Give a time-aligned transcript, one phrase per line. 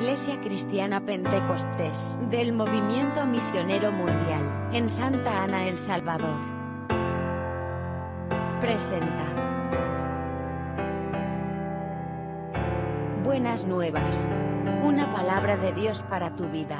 [0.00, 6.38] Iglesia Cristiana Pentecostés del Movimiento Misionero Mundial en Santa Ana, El Salvador.
[8.62, 9.26] Presenta.
[13.22, 14.34] Buenas nuevas.
[14.82, 16.78] Una palabra de Dios para tu vida.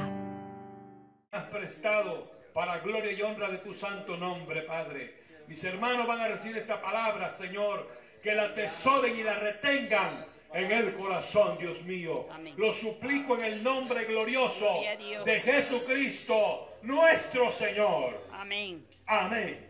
[1.31, 2.23] has prestado
[2.55, 5.21] para gloria y honra de tu santo nombre, Padre.
[5.47, 7.87] Mis hermanos van a recibir esta palabra, Señor,
[8.23, 12.27] que la atesoren y la retengan en el corazón, Dios mío.
[12.31, 12.55] Amén.
[12.57, 14.81] Lo suplico en el nombre glorioso
[15.25, 18.27] de Jesucristo, nuestro Señor.
[18.33, 18.87] Amén.
[19.07, 19.69] Amén.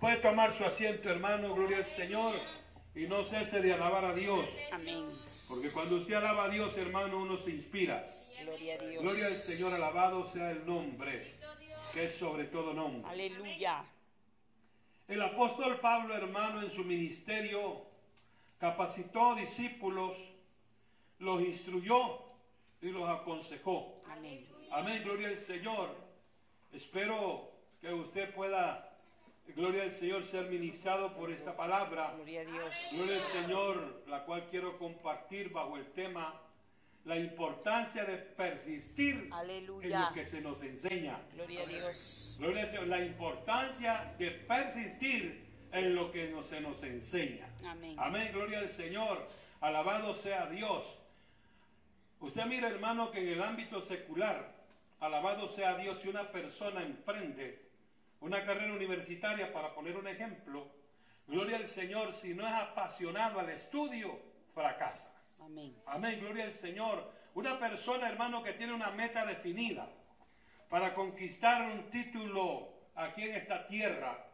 [0.00, 2.34] Puede tomar su asiento, hermano, gloria al Señor,
[2.94, 4.48] y no cese de alabar a Dios.
[4.70, 5.04] Amén.
[5.48, 8.04] Porque cuando usted alaba a Dios, hermano, uno se inspira.
[8.42, 9.02] Gloria a Dios.
[9.02, 11.34] Gloria al Señor, alabado sea el nombre,
[11.92, 13.10] que es sobre todo nombre.
[13.10, 13.84] Aleluya.
[15.08, 17.87] El apóstol Pablo, hermano, en su ministerio,
[18.58, 20.16] capacitó discípulos,
[21.18, 22.20] los instruyó
[22.80, 23.96] y los aconsejó.
[24.10, 24.46] Amén.
[24.70, 25.94] Amén, gloria al Señor.
[26.72, 27.50] Espero
[27.80, 28.96] que usted pueda,
[29.56, 32.12] gloria al Señor, ser ministrado por esta palabra.
[32.16, 32.90] Gloria a Dios.
[32.94, 36.42] Gloria al Señor, la cual quiero compartir bajo el tema
[37.04, 40.08] la importancia de persistir en Aleluya.
[40.08, 41.22] lo que se nos enseña.
[41.32, 42.36] Gloria a Dios.
[42.38, 47.46] Gloria al Señor, la importancia de persistir en lo que no- se nos enseña.
[47.66, 47.96] Amén.
[47.98, 49.26] Amén, gloria al Señor.
[49.60, 50.98] Alabado sea Dios.
[52.20, 54.52] Usted mira, hermano, que en el ámbito secular,
[55.00, 57.66] alabado sea Dios, si una persona emprende
[58.20, 60.66] una carrera universitaria, para poner un ejemplo,
[61.28, 64.18] gloria al Señor, si no es apasionado al estudio,
[64.54, 65.14] fracasa.
[65.40, 65.76] Amén.
[65.86, 67.12] Amén, gloria al Señor.
[67.34, 69.88] Una persona, hermano, que tiene una meta definida
[70.68, 74.26] para conquistar un título aquí en esta tierra,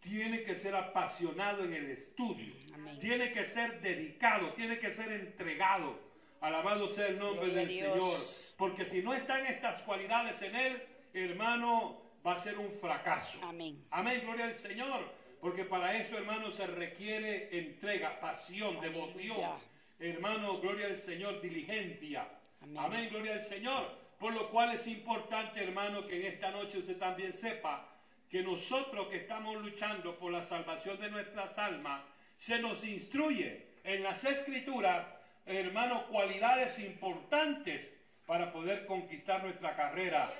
[0.00, 2.52] tiene que ser apasionado en el estudio.
[2.74, 2.98] Amén.
[2.98, 5.98] Tiene que ser dedicado, tiene que ser entregado.
[6.40, 8.00] Alabado sea el nombre Gloria del.
[8.00, 8.18] Señor.
[8.56, 13.38] Porque si no están estas cualidades en él, hermano, va a ser un fracaso.
[13.42, 13.84] Amén.
[13.90, 15.04] Amén, gloria al Señor.
[15.40, 19.06] Porque para eso, hermano, se requiere entrega, pasión, Aleluya.
[19.06, 19.60] devoción.
[19.98, 22.26] Hermano, gloria al Señor, diligencia.
[22.62, 22.78] Amén.
[22.78, 23.08] Amén.
[23.10, 23.98] gloria al Señor.
[24.18, 27.89] Por lo cual es importante, hermano, que en esta noche usted también sepa
[28.30, 32.02] que nosotros que estamos luchando por la salvación de nuestras almas,
[32.36, 35.04] se nos instruye en las escrituras,
[35.44, 37.92] hermano, cualidades importantes
[38.26, 40.32] para poder conquistar nuestra carrera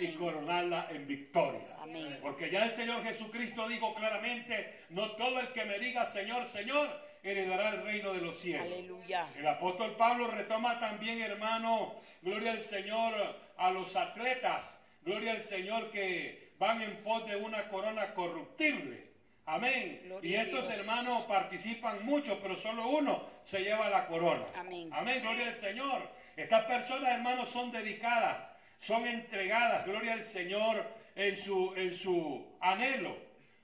[0.00, 1.64] y coronarla en victoria.
[1.80, 2.18] Amén.
[2.20, 6.88] Porque ya el Señor Jesucristo dijo claramente, no todo el que me diga Señor, Señor,
[7.22, 8.66] heredará el reino de los cielos.
[8.66, 9.28] Aleluya.
[9.36, 13.14] El apóstol Pablo retoma también, hermano, gloria al Señor,
[13.56, 19.06] a los atletas, gloria al Señor que van en pos de una corona corruptible.
[19.46, 20.00] Amén.
[20.04, 20.80] Gloria y estos Dios.
[20.80, 24.44] hermanos participan mucho, pero solo uno se lleva la corona.
[24.56, 24.90] Amén.
[24.92, 26.10] Amén, gloria al Señor.
[26.36, 28.38] Estas personas, hermanos, son dedicadas,
[28.80, 30.84] son entregadas, gloria al Señor,
[31.14, 33.16] en su, en su anhelo.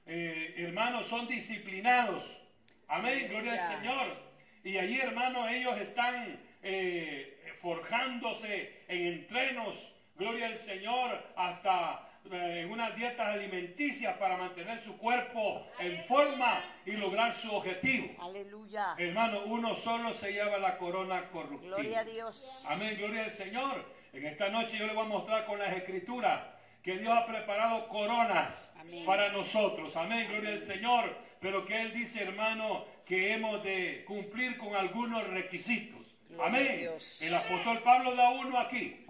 [0.06, 2.40] Eh, hermanos, son disciplinados.
[2.88, 3.78] Amén, gloria al Aleluya.
[3.78, 4.16] Señor.
[4.64, 12.94] Y allí, hermanos, ellos están eh, forjándose en entrenos, gloria al Señor, hasta en unas
[12.96, 18.08] dietas alimenticias para mantener su cuerpo en forma y lograr su objetivo.
[18.20, 18.94] Aleluya.
[18.98, 21.68] Hermano, uno solo se lleva la corona corruptible.
[21.68, 22.64] Gloria a Dios.
[22.68, 23.84] Amén, gloria al Señor.
[24.12, 26.40] En esta noche yo le voy a mostrar con las escrituras
[26.82, 29.04] que Dios ha preparado coronas Amén.
[29.04, 29.96] para nosotros.
[29.96, 31.16] Amén, gloria al Señor.
[31.40, 36.14] Pero que Él dice, hermano, que hemos de cumplir con algunos requisitos.
[36.28, 36.90] Gloria Amén.
[37.20, 39.06] El apóstol Pablo da uno aquí.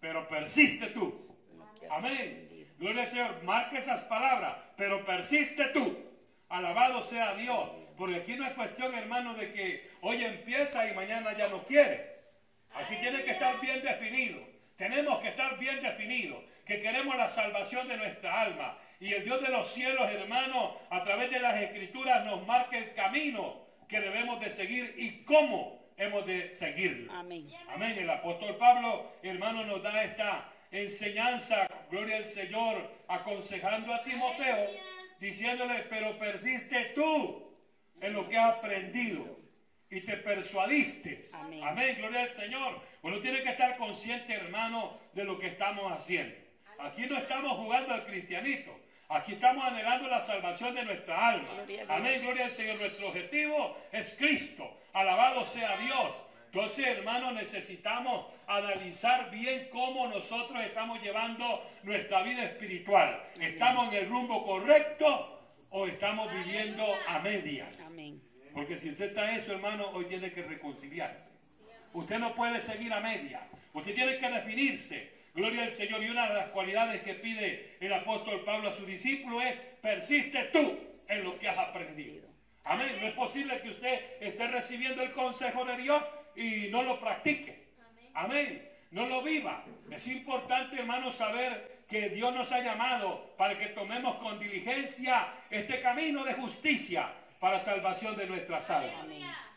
[0.00, 1.29] Pero persiste tú.
[1.88, 2.14] Has Amén.
[2.14, 2.68] aprendido.
[2.78, 3.42] Gloria al Señor.
[3.44, 5.98] Marque esas palabras, pero persiste tú.
[6.48, 7.70] Alabado sea Dios.
[7.96, 12.10] Porque aquí no es cuestión, hermano, de que hoy empieza y mañana ya no quiere.
[12.74, 14.40] Aquí tiene que estar bien definido.
[14.76, 16.42] Tenemos que estar bien definidos.
[16.64, 18.78] Que queremos la salvación de nuestra alma.
[19.00, 22.94] Y el Dios de los cielos, hermano, a través de las escrituras nos marca el
[22.94, 27.12] camino que debemos de seguir y cómo hemos de seguirlo.
[27.12, 27.50] Amén.
[27.68, 27.96] Amén.
[27.98, 34.66] El apóstol Pablo, hermano, nos da esta enseñanza, gloria al Señor, aconsejando a Timoteo,
[35.18, 37.50] diciéndole, pero persiste tú
[38.00, 39.38] en lo que has aprendido
[39.90, 41.20] y te persuadiste.
[41.32, 41.96] Amén.
[41.98, 42.80] gloria al Señor.
[43.02, 46.34] Uno tiene que estar consciente, hermano, de lo que estamos haciendo.
[46.78, 48.78] Aquí no estamos jugando al cristianito.
[49.08, 51.48] Aquí estamos anhelando la salvación de nuestra alma.
[51.54, 51.84] Gloria.
[51.88, 52.78] Amén, gloria al Señor.
[52.78, 54.78] Nuestro objetivo es Cristo.
[54.92, 56.14] Alabado sea Dios.
[56.52, 63.22] Entonces, hermanos, necesitamos analizar bien cómo nosotros estamos llevando nuestra vida espiritual.
[63.40, 67.72] ¿Estamos en el rumbo correcto o estamos viviendo a medias?
[68.52, 71.30] Porque si usted está eso, hermano, hoy tiene que reconciliarse.
[71.92, 73.46] Usted no puede seguir a media.
[73.72, 75.20] Usted tiene que definirse.
[75.32, 76.02] Gloria al Señor.
[76.02, 80.46] Y una de las cualidades que pide el apóstol Pablo a su discípulo es, persiste
[80.52, 80.76] tú
[81.08, 82.28] en lo que has aprendido.
[82.64, 82.90] Amén.
[83.00, 86.02] No es posible que usted esté recibiendo el consejo de Dios
[86.36, 87.68] y no lo practique.
[88.14, 88.68] Amén.
[88.90, 89.64] No lo viva.
[89.90, 95.80] Es importante, hermano, saber que Dios nos ha llamado para que tomemos con diligencia este
[95.80, 99.06] camino de justicia para salvación de nuestras almas.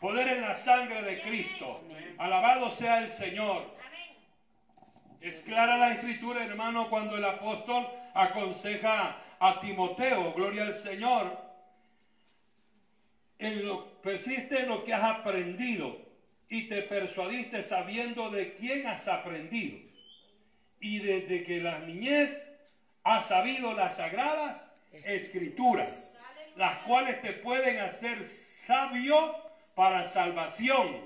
[0.00, 1.82] Poder en la sangre de Cristo.
[2.18, 3.74] Alabado sea el Señor.
[5.20, 11.38] Es clara la escritura, hermano, cuando el apóstol aconseja a Timoteo, gloria al Señor,
[13.38, 16.03] en lo, persiste en lo que has aprendido
[16.48, 19.78] y te persuadiste sabiendo de quién has aprendido.
[20.80, 22.46] Y desde que la niñez
[23.02, 24.72] has sabido las sagradas
[25.04, 29.34] escrituras, las cuales te pueden hacer sabio
[29.74, 31.00] para salvación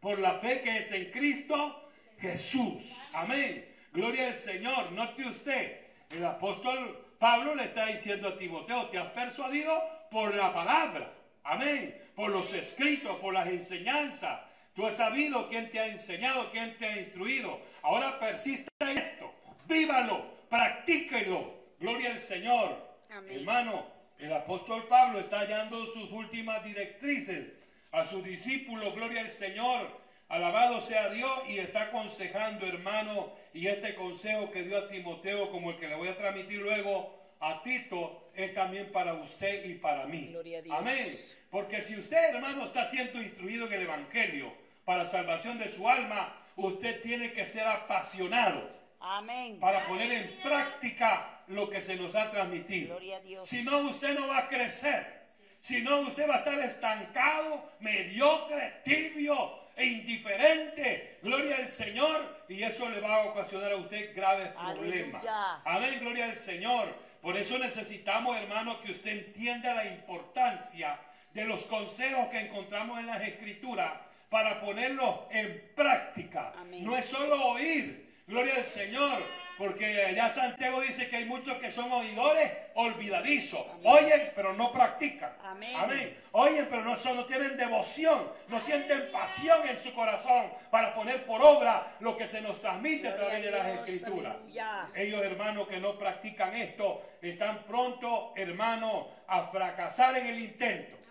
[0.00, 1.90] por la fe que es en Cristo
[2.20, 2.96] Jesús.
[3.14, 3.68] Amén.
[3.92, 4.92] Gloria al Señor.
[4.92, 5.80] Note usted,
[6.10, 9.80] el apóstol Pablo le está diciendo a Timoteo, te has persuadido
[10.10, 11.12] por la palabra.
[11.44, 11.96] Amén.
[12.14, 14.40] Por los escritos, por las enseñanzas.
[14.74, 17.60] Tú has sabido quién te ha enseñado, quién te ha instruido.
[17.82, 19.30] Ahora persista en esto.
[19.66, 21.60] Vívalo, practíquelo.
[21.78, 22.96] Gloria al Señor.
[23.10, 23.40] Amén.
[23.40, 23.86] Hermano,
[24.18, 27.52] el apóstol Pablo está hallando sus últimas directrices
[27.90, 28.94] a sus discípulos.
[28.94, 30.00] Gloria al Señor.
[30.28, 35.72] Alabado sea Dios y está aconsejando, hermano, y este consejo que dio a Timoteo, como
[35.72, 40.06] el que le voy a transmitir luego a Tito, es también para usted y para
[40.06, 40.28] mí.
[40.28, 40.76] Gloria a Dios.
[40.78, 41.06] Amén.
[41.50, 44.61] Porque si usted, hermano, está siendo instruido en el Evangelio
[44.92, 48.68] para salvación de su alma, usted tiene que ser apasionado
[49.00, 49.58] Amén.
[49.58, 52.96] para poner en práctica lo que se nos ha transmitido.
[52.96, 53.48] Gloria a Dios.
[53.48, 55.22] Si no, usted no va a crecer.
[55.62, 61.20] Si no, usted va a estar estancado, mediocre, tibio e indiferente.
[61.22, 62.44] Gloria al Señor.
[62.50, 65.22] Y eso le va a ocasionar a usted graves problemas.
[65.22, 65.62] Aleluya.
[65.64, 66.94] Amén, gloria al Señor.
[67.22, 71.00] Por eso necesitamos, hermano, que usted entienda la importancia
[71.32, 76.54] de los consejos que encontramos en las escrituras para ponerlos en práctica.
[76.58, 76.86] Amén.
[76.86, 78.10] No es solo oír.
[78.26, 79.22] Gloria al Señor.
[79.58, 83.62] Porque allá Santiago dice que hay muchos que son oidores olvidadizos.
[83.84, 85.36] Oyen, pero no practican.
[85.44, 86.16] Amén.
[86.32, 88.32] Oyen, pero no, son, no tienen devoción.
[88.48, 93.08] No sienten pasión en su corazón para poner por obra lo que se nos transmite
[93.08, 94.34] a través de las Dios, escrituras.
[94.36, 94.88] aleluya.
[94.96, 101.01] Ellos, hermanos, que no practican esto, están prontos, hermanos, a fracasar en el intento.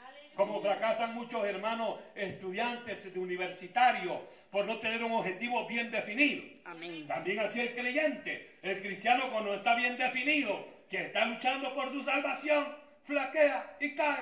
[0.41, 4.17] Como fracasan muchos hermanos estudiantes de universitarios
[4.49, 6.41] por no tener un objetivo bien definido.
[6.65, 7.05] Amén.
[7.05, 12.01] También así el creyente, el cristiano cuando está bien definido, que está luchando por su
[12.01, 14.17] salvación, flaquea y cae.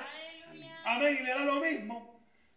[0.84, 2.09] Amén, y le da lo mismo.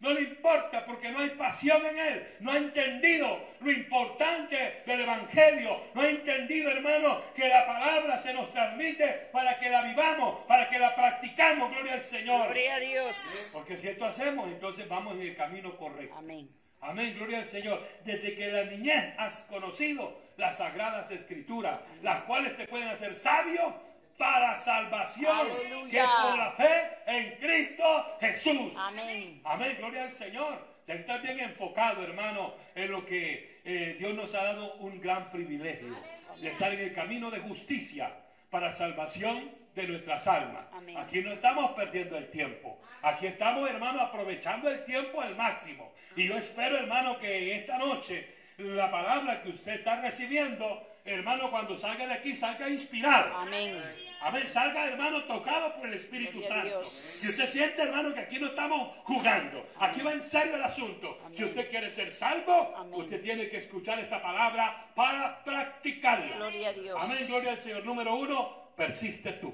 [0.02, 2.37] No le importa porque no hay pasión en él.
[2.40, 5.81] No ha entendido lo importante del Evangelio.
[5.94, 10.69] No ha entendido, hermano, que la palabra se nos transmite para que la vivamos, para
[10.69, 11.70] que la practicamos.
[11.70, 12.46] Gloria al Señor.
[12.46, 13.50] Gloria a Dios.
[13.54, 16.16] Porque si esto hacemos, entonces vamos en el camino correcto.
[16.19, 16.50] Amén.
[16.81, 17.81] Amén, gloria al Señor.
[18.04, 23.92] Desde que la niñez has conocido las sagradas escrituras, las cuales te pueden hacer sabio
[24.23, 25.91] para salvación, Aleluya.
[25.91, 28.73] que por la fe en Cristo Jesús.
[28.77, 29.41] Amén.
[29.43, 30.65] Amén, gloria al Señor.
[30.87, 35.29] Ya está bien enfocado, hermano, en lo que eh, Dios nos ha dado un gran
[35.33, 35.97] privilegio
[36.41, 38.14] de estar en el camino de justicia
[38.49, 40.69] para salvación de nuestras almas.
[40.73, 40.97] Amén.
[40.99, 42.79] Aquí no estamos perdiendo el tiempo.
[43.02, 45.93] Aquí estamos, hermano, aprovechando el tiempo al máximo.
[46.14, 51.76] Y yo espero, hermano, que esta noche la palabra que usted está recibiendo, hermano, cuando
[51.76, 53.35] salga de aquí, salga inspirado.
[53.35, 53.83] Amén.
[54.25, 54.47] Amén.
[54.47, 56.85] Salga, hermano, tocado por el Espíritu Gloria Santo.
[56.85, 61.19] Si usted siente, hermano, que aquí no estamos jugando, aquí va en serio el asunto.
[61.25, 61.37] Amén.
[61.37, 63.00] Si usted quiere ser salvo, Amén.
[63.00, 66.37] usted tiene que escuchar esta palabra para practicarla.
[66.37, 66.99] Gloria a Dios.
[67.00, 67.85] Amén, gloria al Señor.
[67.85, 69.52] Número uno, persiste tú.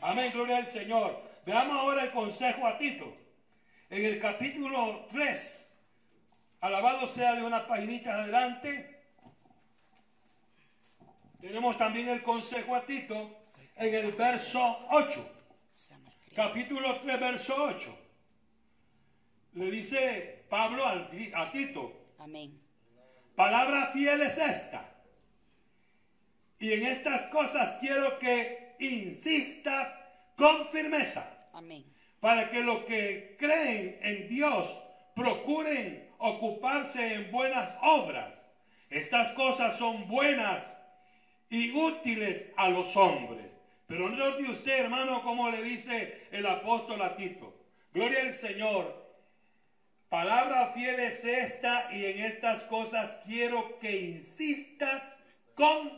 [0.00, 0.32] Amén.
[0.32, 1.22] Gloria al Señor.
[1.46, 3.16] Veamos ahora el consejo a Tito.
[3.90, 5.72] En el capítulo 3,
[6.60, 8.98] alabado sea de unas paginitas adelante,
[11.40, 13.39] tenemos también el consejo a Tito
[13.80, 15.36] en el verso 8.
[16.36, 17.98] Capítulo 3, verso 8.
[19.54, 22.60] Le dice Pablo a Tito, Amén.
[23.34, 24.86] Palabra fiel es esta.
[26.58, 29.98] Y en estas cosas quiero que insistas
[30.36, 31.84] con firmeza, Amén.
[32.20, 34.78] para que los que creen en Dios
[35.16, 38.46] procuren ocuparse en buenas obras.
[38.90, 40.70] Estas cosas son buenas
[41.48, 43.49] y útiles a los hombres.
[43.90, 47.52] Pero note usted, hermano, como le dice el apóstol a Tito.
[47.92, 49.04] Gloria al Señor.
[50.08, 55.16] palabra fiel es esta y en estas cosas quiero que insistas
[55.56, 55.90] con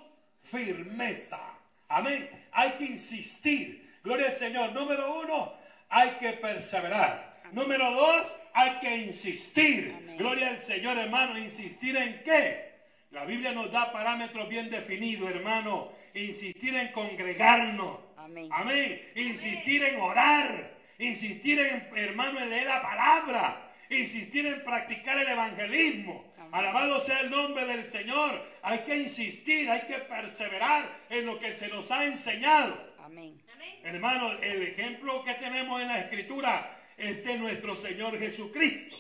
[0.43, 1.39] firmeza.
[1.87, 2.31] Amén.
[2.53, 3.99] Hay que insistir.
[4.03, 4.73] Gloria al Señor.
[4.73, 5.53] Número uno,
[5.91, 7.43] hay que perseverar.
[7.53, 9.95] Número dos, hay que insistir.
[9.99, 10.17] Amén.
[10.17, 11.37] Gloria al Señor, hermano.
[11.39, 12.73] ¿Insistir en qué?
[13.11, 16.01] La Biblia nos da parámetros bien definidos, hermano.
[16.15, 17.99] Insistir en congregarnos.
[18.17, 18.49] Amén.
[18.53, 19.13] Amén.
[19.15, 20.73] Insistir en orar.
[20.99, 23.73] Insistir en, hermano, en leer la palabra.
[23.89, 26.33] Insistir en practicar el evangelismo.
[26.37, 26.51] Amén.
[26.53, 28.47] Alabado sea el nombre del Señor.
[28.63, 32.93] Hay que insistir, hay que perseverar en lo que se nos ha enseñado.
[32.99, 33.41] Amén.
[33.83, 38.97] Hermano, el ejemplo que tenemos en la escritura es de nuestro Señor Jesucristo.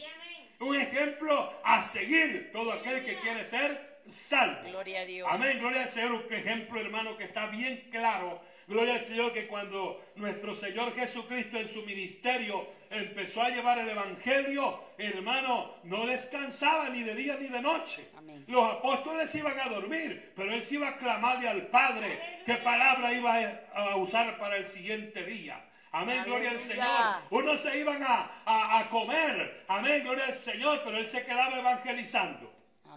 [0.60, 4.68] Un ejemplo a seguir todo aquel que quiere ser salvo.
[4.68, 5.28] Gloria a Dios.
[5.30, 6.12] Amén, gloria al Señor.
[6.12, 8.40] Un ejemplo, hermano, que está bien claro.
[8.68, 13.88] Gloria al Señor que cuando nuestro Señor Jesucristo en su ministerio empezó a llevar el
[13.88, 18.08] Evangelio, hermano, no descansaba ni de día ni de noche.
[18.16, 18.44] Amén.
[18.46, 23.12] Los apóstoles iban a dormir, pero él se iba a clamarle al Padre qué palabra
[23.12, 23.36] iba
[23.74, 25.64] a usar para el siguiente día.
[25.90, 26.58] Amén, gloria al.
[26.60, 26.86] Señor.
[27.30, 29.64] Unos se iban a, a- a comer.
[29.68, 32.51] Amén, gloria al Señor, pero él se quedaba evangelizando.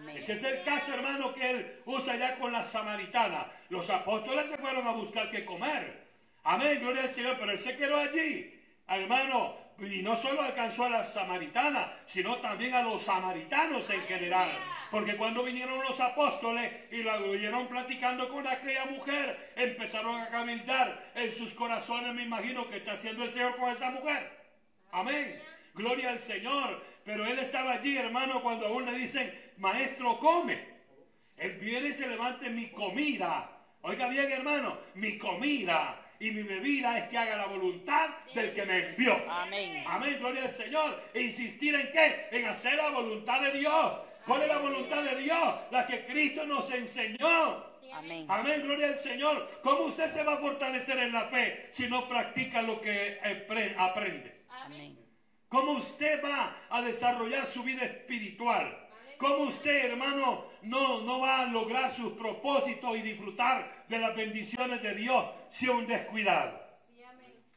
[0.06, 0.18] Amén.
[0.18, 3.48] Este es el caso, hermano, que él usa ya con la samaritana.
[3.70, 6.06] Los apóstoles se fueron a buscar qué comer.
[6.44, 8.54] Amén, gloria al Señor, pero él se quedó allí,
[8.88, 14.52] hermano, y no solo alcanzó a la samaritana, sino también a los samaritanos en general.
[14.92, 21.14] Porque cuando vinieron los apóstoles y la oyeron platicando con aquella mujer, empezaron a camildar
[21.16, 24.30] en sus corazones, me imagino que está haciendo el Señor con esa mujer.
[24.92, 25.42] Amén.
[25.74, 26.94] Gloria al Señor.
[27.04, 30.76] Pero él estaba allí, hermano, cuando aún le dicen, maestro, come.
[31.38, 33.52] Él viene y se levante mi comida.
[33.82, 38.66] Oiga bien, hermano, mi comida y mi bebida es que haga la voluntad del que
[38.66, 39.16] me envió.
[39.30, 39.84] Amén.
[39.88, 41.04] Amén, gloria al Señor.
[41.14, 42.28] E insistir en qué?
[42.32, 43.98] En hacer la voluntad de Dios.
[44.26, 45.56] ¿Cuál es la voluntad de Dios?
[45.72, 47.76] La que Cristo nos enseñó.
[47.94, 48.26] Amén.
[48.28, 49.50] Amén, gloria al Señor.
[49.64, 53.20] ¿Cómo usted se va a fortalecer en la fe si no practica lo que
[53.78, 54.46] aprende?
[54.50, 55.00] Amén.
[55.48, 58.85] ¿Cómo usted va a desarrollar su vida espiritual?
[59.26, 64.84] ¿Cómo usted, hermano, no, no va a lograr sus propósitos y disfrutar de las bendiciones
[64.84, 66.62] de Dios si es un descuidado?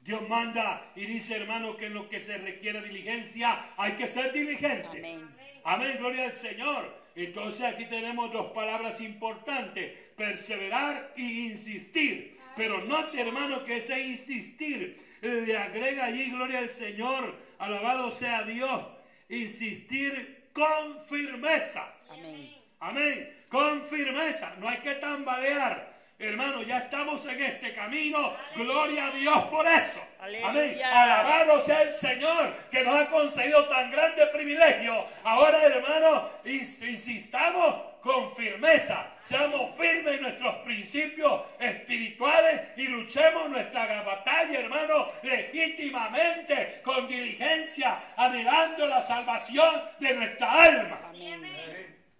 [0.01, 4.33] Dios manda y dice, hermano, que en lo que se requiere diligencia hay que ser
[4.33, 4.97] diligente.
[4.97, 5.29] Amén.
[5.63, 7.05] Amén, gloria al Señor.
[7.15, 12.41] Entonces aquí tenemos dos palabras importantes, perseverar y insistir.
[12.57, 18.87] Pero note, hermano, que ese insistir le agrega allí, gloria al Señor, alabado sea Dios,
[19.29, 21.87] insistir con firmeza.
[22.11, 22.55] Amén.
[22.81, 23.45] Amén.
[23.51, 24.55] Con firmeza.
[24.59, 25.97] No hay que tambalear.
[26.21, 28.35] Hermano, ya estamos en este camino.
[28.57, 30.01] Gloria a Dios por eso.
[30.45, 30.77] Amén.
[30.85, 34.99] Alabado sea el Señor que nos ha concedido tan grande privilegio.
[35.23, 39.07] Ahora, hermano, ins- insistamos con firmeza.
[39.23, 48.87] Seamos firmes en nuestros principios espirituales y luchemos nuestra batalla, hermano, legítimamente, con diligencia, anhelando
[48.87, 50.99] la salvación de nuestra alma.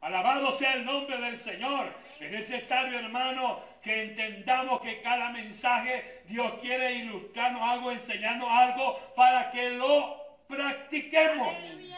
[0.03, 1.87] Alabado sea el nombre del Señor.
[2.21, 9.51] Es necesario, hermano, que entendamos que cada mensaje Dios quiere ilustrarnos algo, enseñarnos algo para
[9.51, 11.55] que lo practiquemos,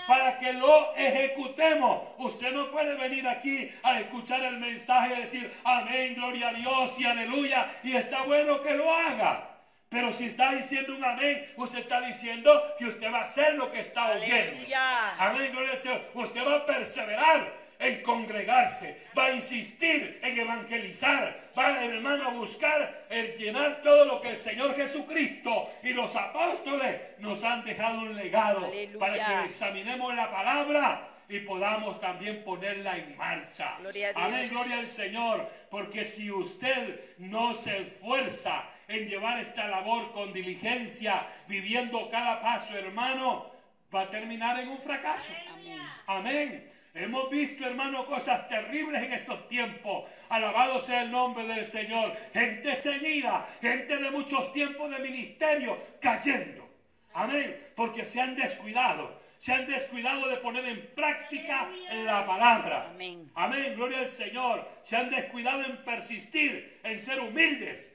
[0.06, 2.02] para que lo ejecutemos.
[2.18, 6.98] Usted no puede venir aquí a escuchar el mensaje y decir amén, gloria a Dios
[6.98, 9.46] y aleluya, y está bueno que lo haga.
[9.88, 13.72] Pero si está diciendo un amén, usted está diciendo que usted va a hacer lo
[13.72, 14.52] que está oyendo.
[14.52, 15.16] Aleluya.
[15.18, 16.02] Amén, gloria al Señor.
[16.14, 23.06] Usted va a perseverar en congregarse, va a insistir en evangelizar, va, hermano, a buscar
[23.08, 28.14] el llenar todo lo que el Señor Jesucristo y los apóstoles nos han dejado un
[28.14, 28.98] legado Aleluya.
[28.98, 33.76] para que examinemos la palabra y podamos también ponerla en marcha.
[33.78, 34.12] Gloria.
[34.14, 40.34] Amén, gloria al Señor, porque si usted no se esfuerza en llevar esta labor con
[40.34, 43.50] diligencia, viviendo cada paso, hermano,
[43.94, 45.32] va a terminar en un fracaso.
[45.54, 45.80] Amén.
[46.06, 46.79] Amén.
[46.94, 50.04] Hemos visto, hermano, cosas terribles en estos tiempos.
[50.28, 52.16] Alabado sea el nombre del Señor.
[52.32, 56.68] Gente seguida, gente de muchos tiempos de ministerio cayendo.
[57.12, 57.68] Amén.
[57.76, 59.20] Porque se han descuidado.
[59.38, 61.68] Se han descuidado de poner en práctica
[62.04, 62.88] la palabra.
[62.90, 63.30] Amén.
[63.34, 63.74] Amén.
[63.74, 64.68] Gloria al Señor.
[64.82, 67.90] Se han descuidado en persistir, en ser humildes.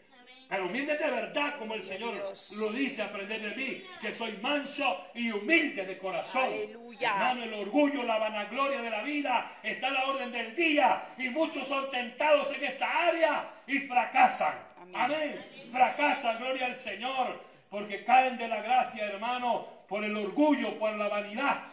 [0.48, 2.56] Pero humildes de verdad, como el Señor Dios.
[2.58, 6.44] lo dice, aprender de mí, que soy manso y humilde de corazón.
[6.44, 7.10] Aleluya.
[7.10, 11.30] Hermano, el orgullo, la vanagloria de la vida está a la orden del día y
[11.30, 14.56] muchos son tentados en esta área y fracasan.
[14.78, 14.96] Amén.
[14.96, 15.46] Amén.
[15.72, 21.08] Fracasan, gloria al Señor, porque caen de la gracia, hermano, por el orgullo, por la
[21.08, 21.64] vanidad.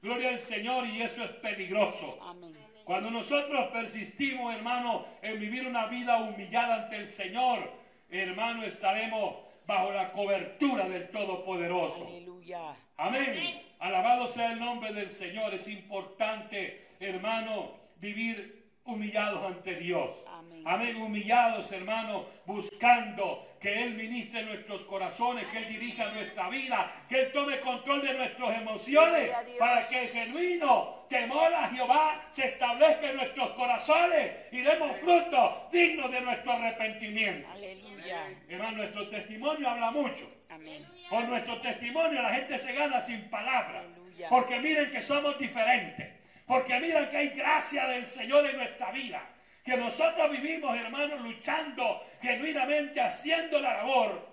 [0.00, 2.18] Gloria al Señor y eso es peligroso.
[2.22, 2.56] Amén.
[2.84, 7.81] Cuando nosotros persistimos, hermano, en vivir una vida humillada ante el Señor,
[8.20, 12.06] hermano, estaremos bajo la cobertura del Todopoderoso.
[12.06, 12.74] Aleluya.
[12.96, 13.62] Amén.
[13.78, 15.54] Alabado sea el nombre del Señor.
[15.54, 20.16] Es importante, hermano, vivir humillados ante Dios.
[20.28, 20.62] Amén.
[20.64, 20.96] Amén.
[20.96, 27.32] Humillados, hermano, buscando que Él ministre nuestros corazones, que Él dirija nuestra vida, que Él
[27.32, 33.16] tome control de nuestras emociones, para que el genuino temor a Jehová se establezca en
[33.16, 37.48] nuestros corazones y demos fruto digno de nuestro arrepentimiento.
[37.52, 38.24] Aleluya.
[38.48, 40.28] Hermano, nuestro testimonio habla mucho.
[40.50, 40.84] Amén.
[41.08, 43.84] Por nuestro testimonio la gente se gana sin palabras.
[44.28, 46.08] Porque miren que somos diferentes.
[46.46, 49.22] Porque miren que hay gracia del Señor en nuestra vida.
[49.64, 54.32] Que nosotros vivimos, hermanos, luchando genuinamente, haciendo la labor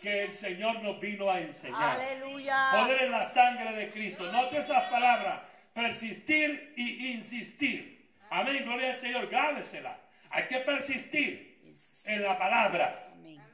[0.00, 2.00] que el Señor nos vino a enseñar.
[2.00, 2.70] Aleluya.
[2.72, 4.30] Poder en la sangre de Cristo.
[4.32, 5.40] Note esas palabras.
[5.74, 8.14] Persistir y insistir.
[8.30, 8.64] Amén.
[8.64, 9.28] Gloria al Señor.
[9.28, 9.98] Grábesela.
[10.30, 11.60] Hay que persistir
[12.06, 13.08] en la palabra.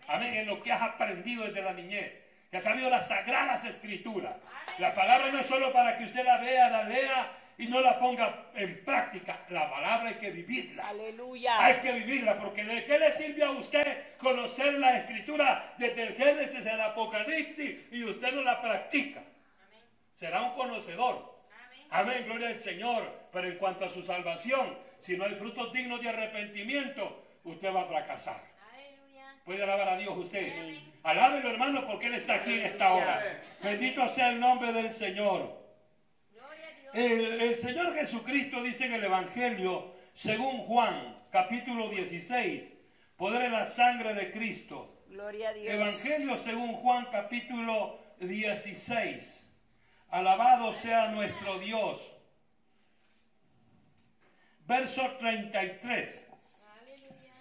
[0.09, 0.35] Amén.
[0.35, 2.12] En lo que has aprendido desde la niñez.
[2.50, 4.37] Que has sabido las sagradas escrituras.
[4.78, 7.99] La palabra no es solo para que usted la vea, la lea y no la
[7.99, 9.45] ponga en práctica.
[9.49, 10.89] La palabra hay que vivirla.
[10.89, 11.65] Aleluya.
[11.65, 16.15] Hay que vivirla, porque ¿de qué le sirve a usted conocer la escritura desde el
[16.15, 19.23] Génesis al Apocalipsis y usted no la practica?
[20.15, 21.37] Será un conocedor.
[21.91, 23.27] Amén, gloria al Señor.
[23.33, 27.83] Pero en cuanto a su salvación, si no hay frutos dignos de arrepentimiento, usted va
[27.83, 28.41] a fracasar.
[29.45, 30.53] Puede alabar a Dios usted.
[31.05, 33.23] Alábelo, hermano, porque Él está aquí en esta hora.
[33.63, 35.65] Bendito sea el nombre del Señor.
[36.97, 42.65] El, el Señor Jesucristo dice en el Evangelio, según Juan, capítulo 16,
[43.19, 45.03] poder en la sangre de Cristo.
[45.09, 45.75] Gloria a Dios.
[45.75, 49.47] Evangelio según Juan, capítulo 16.
[50.09, 52.00] Alabado sea nuestro Dios.
[54.67, 56.29] Verso 33.
[56.81, 57.35] Aleluya.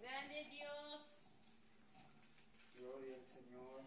[0.00, 1.00] Grande Dios.
[2.78, 3.82] Gloria al Señor.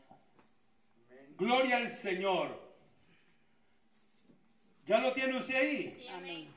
[1.09, 1.35] Amén.
[1.35, 2.71] Gloria al Señor.
[4.87, 5.93] ¿Ya lo tiene usted ahí?
[5.95, 6.53] Sí, amén.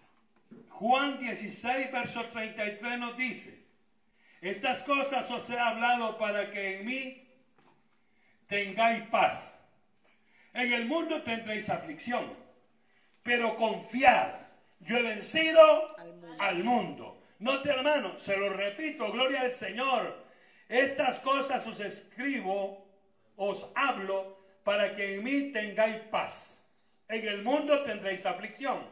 [0.70, 3.62] Juan 16, verso 33 nos dice,
[4.40, 7.28] estas cosas os he hablado para que en mí
[8.48, 9.52] tengáis paz.
[10.52, 12.32] En el mundo tendréis aflicción,
[13.22, 14.34] pero confiad,
[14.80, 16.36] yo he vencido Al mundo.
[16.38, 17.22] al mundo.
[17.38, 20.24] Note hermano, se lo repito, gloria al Señor.
[20.68, 22.86] Estas cosas os escribo,
[23.36, 26.63] os hablo, para que en mí tengáis paz.
[27.08, 28.82] En el mundo tendréis aflicción,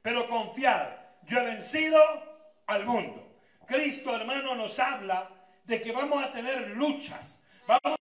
[0.00, 0.88] pero confiad,
[1.24, 2.00] yo he vencido
[2.66, 3.28] al mundo.
[3.66, 5.28] Cristo, hermano, nos habla
[5.64, 7.96] de que vamos a tener luchas, vamos a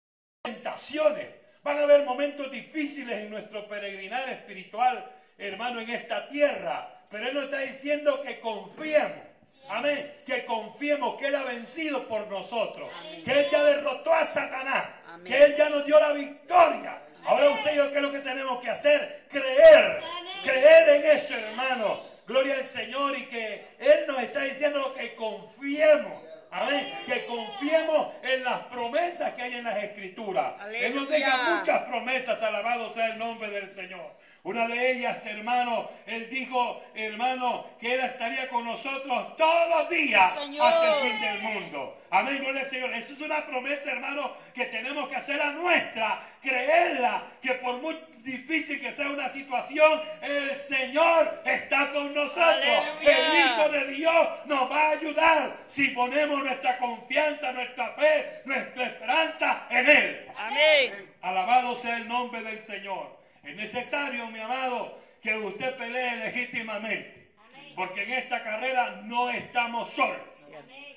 [0.43, 1.27] tener tentaciones,
[1.63, 6.91] van a haber momentos difíciles en nuestro peregrinar espiritual, hermano, en esta tierra.
[7.09, 9.25] Pero Él nos está diciendo que confiemos.
[9.69, 10.13] Amén.
[10.25, 12.89] Que confiemos que Él ha vencido por nosotros.
[13.23, 14.85] Que Él ya derrotó a Satanás.
[15.07, 15.31] Amén.
[15.31, 17.01] Que Él ya nos dio la victoria.
[17.25, 19.23] Ahora usted y yo, ¿qué es lo que tenemos que hacer?
[19.29, 20.01] Creer.
[20.43, 21.99] Creer en eso, hermano.
[22.27, 26.23] Gloria al Señor y que Él nos está diciendo que confiemos.
[26.51, 26.93] Amén.
[27.05, 30.53] Que confiemos en las promesas que hay en las escrituras.
[30.73, 32.41] Él nos deja muchas promesas.
[32.41, 34.15] Alabado sea el nombre del Señor.
[34.45, 40.33] Una de ellas, hermano, Él dijo, hermano, que Él estaría con nosotros todos los días
[40.45, 41.97] Sí, hasta el fin del mundo.
[42.11, 42.93] Amén, gloria al Señor.
[42.93, 47.97] Eso es una promesa, hermano, que tenemos que hacer a nuestra, creerla, que por muy
[48.19, 52.45] difícil que sea una situación, el Señor está con nosotros.
[52.45, 53.17] Aleluya.
[53.17, 58.85] El Hijo de Dios nos va a ayudar si ponemos nuestra confianza, nuestra fe, nuestra
[58.85, 60.31] esperanza en Él.
[60.37, 61.13] Amén.
[61.23, 63.14] Alabado sea el nombre del Señor.
[63.45, 67.29] Es necesario, mi amado, que usted pelee legítimamente.
[67.75, 70.49] Porque en esta carrera no estamos solos.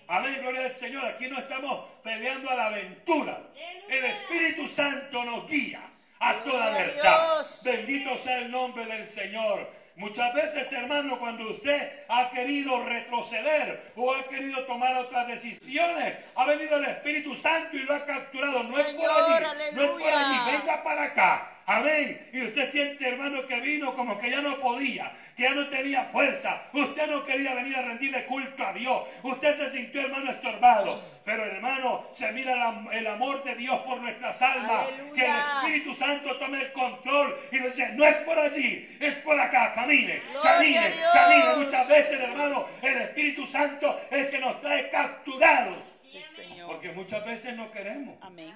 [0.06, 1.04] Amén, gloria al Señor.
[1.04, 3.42] Aquí no estamos peleando a la aventura.
[3.88, 5.82] El Espíritu Santo nos guía
[6.20, 7.44] a toda verdad.
[7.64, 9.70] Bendito sea el nombre del Señor.
[9.96, 16.44] Muchas veces, hermano, cuando usted ha querido retroceder o ha querido tomar otras decisiones, ha
[16.46, 18.62] venido el Espíritu Santo y lo ha capturado.
[18.62, 20.52] No es por allí, no es por allí.
[20.52, 21.57] Venga para acá.
[21.70, 22.18] Amén.
[22.32, 26.04] Y usted siente, hermano, que vino como que ya no podía, que ya no tenía
[26.04, 26.62] fuerza.
[26.72, 29.02] Usted no quería venir a rendirle culto a Dios.
[29.22, 31.18] Usted se sintió, hermano, estorbado.
[31.26, 34.86] Pero, hermano, se mira la- el amor de Dios por nuestras almas.
[34.88, 35.12] Aleluya.
[35.14, 39.14] Que el Espíritu Santo tome el control y nos dice, no es por allí, es
[39.16, 39.74] por acá.
[39.74, 41.54] Camine, camine, camine.
[41.56, 45.86] Muchas veces, hermano, el Espíritu Santo es el que nos trae capturados.
[46.02, 46.68] Sí, Señor.
[46.72, 48.16] Porque muchas veces no queremos.
[48.22, 48.54] Amén.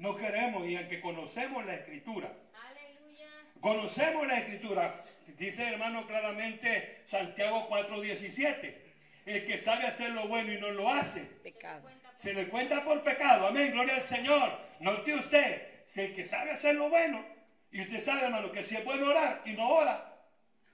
[0.00, 3.28] No queremos y aunque conocemos la escritura, Aleluya.
[3.60, 4.94] Conocemos la escritura.
[5.36, 8.74] Dice hermano claramente Santiago 4:17.
[9.26, 11.90] El que sabe hacer lo bueno y no lo hace, Pecado.
[12.16, 13.46] se le cuenta por pecado.
[13.46, 14.58] Amén, gloria al Señor.
[14.80, 17.22] Note usted, si el que sabe hacer lo bueno,
[17.70, 20.16] y usted sabe, hermano, que si es bueno orar y no ora,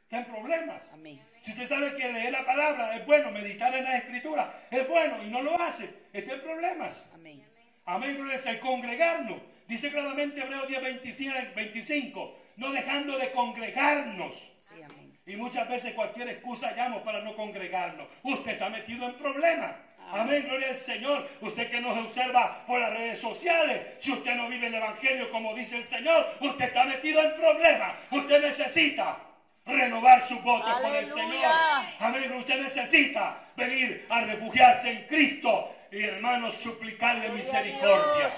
[0.04, 0.88] está en problemas.
[0.92, 1.20] Amén.
[1.42, 5.20] Si usted sabe que leer la palabra es bueno, meditar en la escritura es bueno
[5.24, 7.10] y no lo hace, está en problemas.
[7.12, 7.44] Amén.
[7.86, 8.60] Amén, gloria al Señor.
[8.60, 9.38] Congregarnos.
[9.68, 14.52] Dice claramente Hebreos 10, 25, 25, no dejando de congregarnos.
[14.58, 15.16] Sí, amén.
[15.24, 18.06] Y muchas veces cualquier excusa hallamos para no congregarnos.
[18.22, 19.76] Usted está metido en problemas.
[20.12, 21.28] Amén, gloria al Señor.
[21.40, 25.54] Usted que nos observa por las redes sociales, si usted no vive el Evangelio como
[25.54, 27.94] dice el Señor, usted está metido en problemas.
[28.10, 29.18] Usted necesita
[29.64, 31.06] renovar sus votos con el.
[31.06, 31.52] Señor.
[31.98, 38.30] Amén, usted necesita venir a refugiarse en Cristo y hermanos suplicarle misericordia.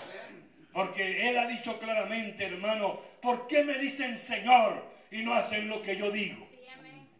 [0.72, 5.82] Porque Él ha dicho claramente, hermano, ¿por qué me dicen Señor y no hacen lo
[5.82, 6.46] que yo digo?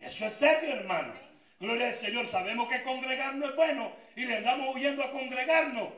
[0.01, 1.12] Eso es serio, hermano.
[1.59, 2.29] Gloria al Señor.
[2.29, 5.88] Sabemos que congregarnos es bueno y le andamos huyendo a congregarnos.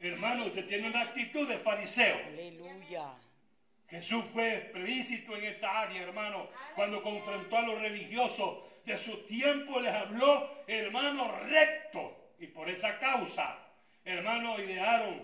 [0.00, 2.16] Hermano, usted tiene una actitud de fariseo.
[2.26, 3.14] Aleluya.
[3.88, 9.80] Jesús fue explícito en esa área, hermano, cuando confrontó a los religiosos de su tiempo,
[9.80, 12.34] les habló, hermano, recto.
[12.38, 13.56] Y por esa causa,
[14.06, 15.22] hermano, idearon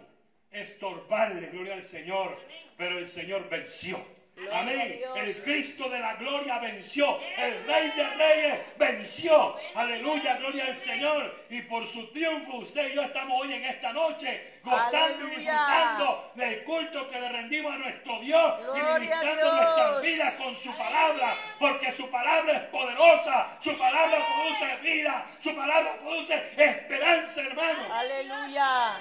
[0.50, 2.38] estorbarle, gloria al Señor.
[2.76, 4.04] Pero el Señor venció.
[4.50, 5.00] Amén.
[5.14, 7.20] El Cristo de la gloria venció.
[7.36, 9.56] El Rey de Reyes venció.
[9.74, 11.44] Aleluya, gloria al Señor.
[11.50, 16.32] Y por su triunfo usted y yo estamos hoy en esta noche gozando y disfrutando
[16.34, 21.36] del culto que le rendimos a nuestro Dios y ministrando nuestras vidas con su palabra,
[21.58, 27.94] porque su palabra es poderosa, su palabra produce vida, su palabra produce esperanza, hermano.
[27.94, 29.00] Aleluya.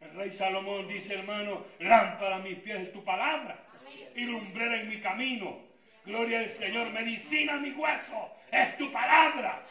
[0.00, 3.64] El rey Salomón dice, hermano, lámpara a mis pies es tu palabra.
[4.14, 5.58] Y lumbrera en mi camino.
[6.04, 9.62] Gloria al Señor, medicina mi hueso, es tu palabra.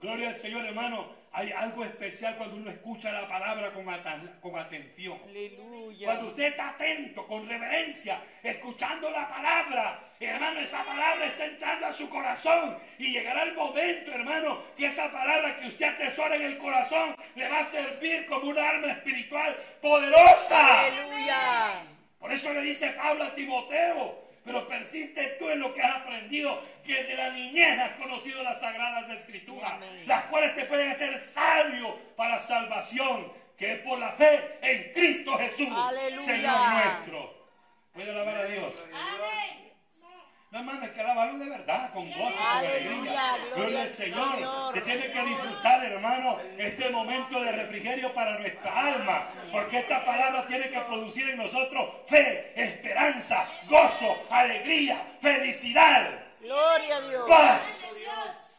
[0.00, 1.16] Gloria al Señor, hermano.
[1.30, 5.18] Hay algo especial cuando uno escucha la palabra con, atan- con atención.
[5.24, 6.06] Aleluya.
[6.06, 11.92] Cuando usted está atento, con reverencia, escuchando la palabra, hermano, esa palabra está entrando a
[11.92, 16.58] su corazón y llegará el momento, hermano, que esa palabra que usted atesora en el
[16.58, 20.86] corazón le va a servir como una arma espiritual poderosa.
[20.86, 21.82] Aleluya.
[22.18, 26.62] Por eso le dice Pablo a Timoteo, pero persiste tú en lo que has aprendido,
[26.84, 29.74] que de la niñez has conocido las sagradas escrituras,
[30.06, 35.36] las cuales te pueden hacer sabio para salvación, que es por la fe en Cristo
[35.38, 36.26] Jesús, Aleluya.
[36.26, 37.34] Señor nuestro.
[37.92, 38.74] Puede alabar a Dios.
[38.92, 39.67] Amén.
[40.50, 43.36] No, hermano, es que alabarlo de verdad, con gozo, con alegría.
[43.54, 44.34] gloria al Señor.
[44.34, 44.74] Señor.
[44.74, 49.26] Que tiene que disfrutar, hermano, este momento de refrigerio para nuestra alma.
[49.52, 57.00] Porque esta palabra tiene que producir en nosotros fe, esperanza, gozo, alegría, felicidad, Gloria a
[57.02, 57.28] Dios.
[57.28, 57.94] paz.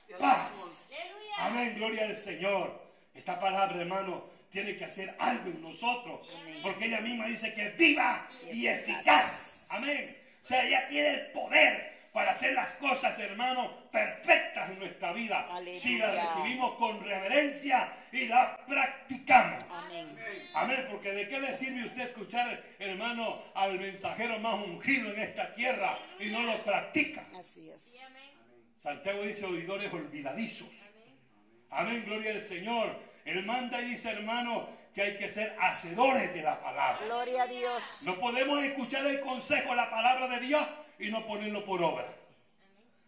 [0.07, 0.19] Dios.
[0.19, 0.91] Paz.
[1.39, 2.83] Amén, gloria al Señor.
[3.15, 6.21] Esta palabra, hermano, tiene que hacer algo en nosotros.
[6.61, 9.67] Porque ella misma dice que es viva y eficaz.
[9.71, 10.18] Amén.
[10.43, 15.47] O sea, ella tiene el poder para hacer las cosas, hermano, perfectas en nuestra vida.
[15.51, 15.79] Aleluya.
[15.79, 19.63] Si las recibimos con reverencia y las practicamos.
[19.69, 20.07] Amén.
[20.55, 25.53] Amén, porque de qué le sirve usted escuchar, hermano, al mensajero más ungido en esta
[25.53, 27.25] tierra y no lo practica.
[27.35, 27.99] Así es.
[28.05, 28.29] Amén.
[28.79, 30.69] Santiago dice oidores olvidadizos.
[31.69, 32.97] Amén, gloria al Señor.
[33.25, 36.99] Él manda y dice, hermano, que hay que ser hacedores de la palabra.
[37.05, 38.01] Gloria a Dios.
[38.03, 40.67] No podemos escuchar el consejo, la palabra de Dios
[40.99, 42.05] y no ponerlo por obra.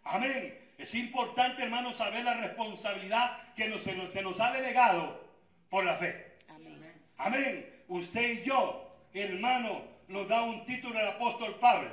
[0.05, 0.57] Amén.
[0.77, 5.21] Es importante, hermano, saber la responsabilidad que nos- se, nos, se nos ha delegado
[5.69, 6.37] por la fe.
[6.49, 6.93] Amén.
[7.17, 7.83] Amén.
[7.89, 11.91] Usted y yo, hermano, nos da un título el apóstol Pablo.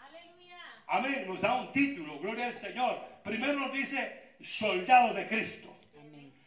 [0.00, 0.56] Aleluya.
[0.86, 2.98] Amén, nos da un título, gloria al Señor.
[3.22, 5.69] Primero nos dice soldado de Cristo.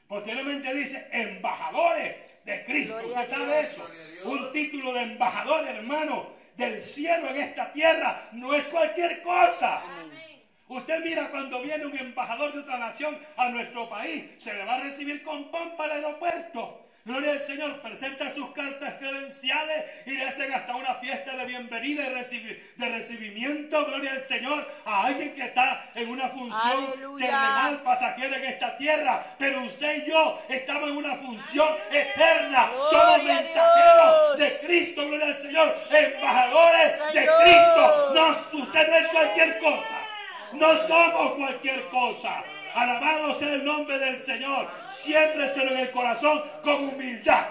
[0.08, 2.98] Posteriormente dice embajadores de Cristo.
[3.00, 4.30] Gloria ¿Usted sabe eso?
[4.30, 9.82] Un título de embajador, hermano, del cielo en esta tierra no es cualquier cosa.
[9.82, 10.24] Amén.
[10.68, 14.76] Usted mira cuando viene un embajador de otra nación a nuestro país, se le va
[14.76, 16.83] a recibir con pompa al aeropuerto.
[17.06, 22.08] Gloria al Señor, presenta sus cartas credenciales y le hacen hasta una fiesta de bienvenida
[22.08, 27.26] y recibi- de recibimiento, gloria al Señor, a alguien que está en una función Aleluya.
[27.26, 29.22] terrenal pasajera en esta tierra.
[29.38, 32.70] Pero usted y yo estamos en una función eterna.
[32.90, 37.30] Somos mensajeros de Cristo, gloria al Señor, embajadores de.
[37.44, 38.12] Cristo.
[38.16, 40.00] No, usted no es cualquier cosa.
[40.54, 42.44] No somos cualquier cosa.
[42.74, 44.70] Alabado sea el nombre del Señor.
[44.96, 47.46] Siempre en el corazón con humildad.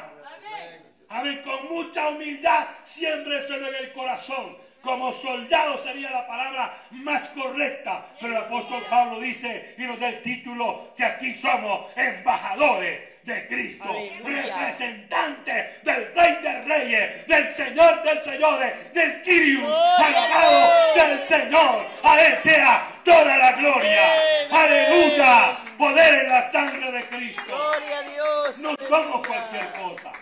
[1.09, 1.43] Amén.
[1.45, 4.57] Con mucha humildad, siempre en el corazón.
[4.83, 8.07] Como soldado sería la palabra más correcta.
[8.21, 13.47] Pero el apóstol Pablo dice y nos da el título que aquí somos embajadores de
[13.47, 14.43] Cristo, Aleluya.
[14.43, 19.73] representantes del Rey de Reyes, del Señor del Señores, del Kyrios.
[19.99, 24.13] Alabado sea el Señor, a Él sea toda la gloria.
[24.51, 27.45] Aleluya, poder en la sangre de Cristo.
[27.47, 28.59] Gloria a Dios.
[28.59, 30.13] No somos cualquier cosa.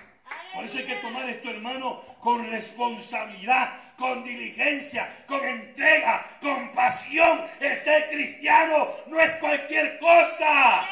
[0.54, 7.46] Por eso hay que tomar esto, hermano, con responsabilidad, con diligencia, con entrega, con pasión.
[7.60, 10.86] El ser cristiano no es cualquier cosa.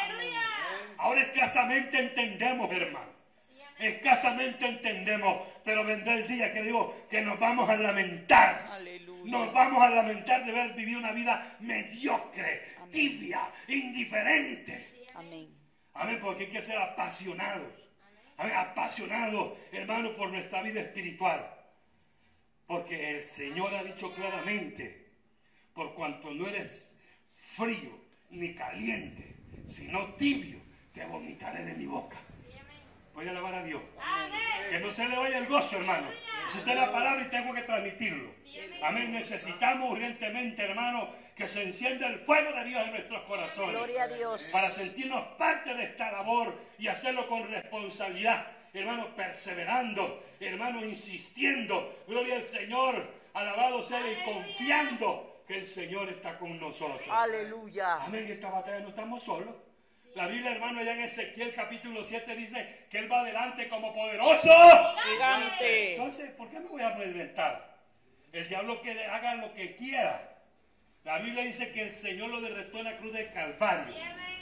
[0.98, 3.18] Ahora escasamente entendemos, hermano.
[3.78, 8.66] Escasamente entendemos, pero vendrá el día que digo que nos vamos a lamentar.
[8.72, 9.30] Aleluya.
[9.30, 14.84] Nos vamos a lamentar de haber vivido una vida mediocre, tibia, indiferente.
[15.14, 15.54] Amén.
[15.94, 17.92] Amén, porque hay que ser apasionados.
[18.36, 21.48] Amén, apasionados, hermano, por nuestra vida espiritual.
[22.66, 25.06] Porque el Señor ha dicho claramente,
[25.72, 26.92] por cuanto no eres
[27.36, 27.98] frío
[28.30, 30.57] ni caliente, sino tibio,
[30.98, 32.16] te vomitaré de mi boca.
[33.14, 33.80] Voy a alabar a Dios.
[34.68, 36.08] Que no se le vaya el gozo, hermano.
[36.50, 38.30] Si usted la palabra y tengo que transmitirlo.
[38.82, 39.12] Amén.
[39.12, 44.08] Necesitamos urgentemente, hermano, que se encienda el fuego de Dios en nuestros corazones Gloria a
[44.08, 44.50] Dios.
[44.52, 52.36] para sentirnos parte de esta labor y hacerlo con responsabilidad, hermano, perseverando, hermano, insistiendo, gloria
[52.36, 57.08] al Señor, alabado sea y confiando que el Señor está con nosotros.
[57.08, 58.02] Aleluya.
[58.02, 59.54] Amén, esta batalla no estamos solos.
[60.14, 64.50] La Biblia, hermano, allá en Ezequiel capítulo 7 dice que Él va adelante como poderoso.
[65.04, 65.92] Gigante.
[65.92, 67.78] Entonces, ¿por qué me voy a amedrentar?
[68.32, 70.42] El diablo que haga lo que quiera.
[71.04, 73.94] La Biblia dice que el Señor lo derretó en la cruz del Calvario.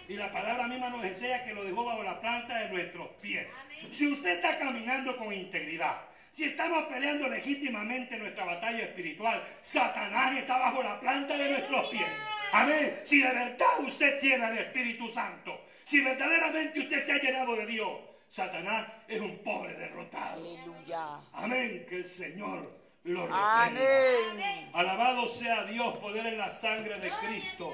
[0.08, 3.46] Y la palabra misma nos enseña que lo dejó bajo la planta de nuestros pies.
[3.90, 5.98] Si usted está caminando con integridad,
[6.36, 12.10] si estamos peleando legítimamente nuestra batalla espiritual, Satanás está bajo la planta de nuestros pies.
[12.52, 13.00] Amén.
[13.04, 17.64] Si de verdad usted tiene el Espíritu Santo, si verdaderamente usted se ha llenado de
[17.64, 20.42] Dios, Satanás es un pobre derrotado.
[20.42, 21.20] Aleluya.
[21.32, 21.86] Amén.
[21.88, 22.70] Que el Señor
[23.04, 23.64] lo reprenda.
[23.64, 24.70] Amén.
[24.74, 27.72] Alabado sea Dios, poder en la sangre de Cristo.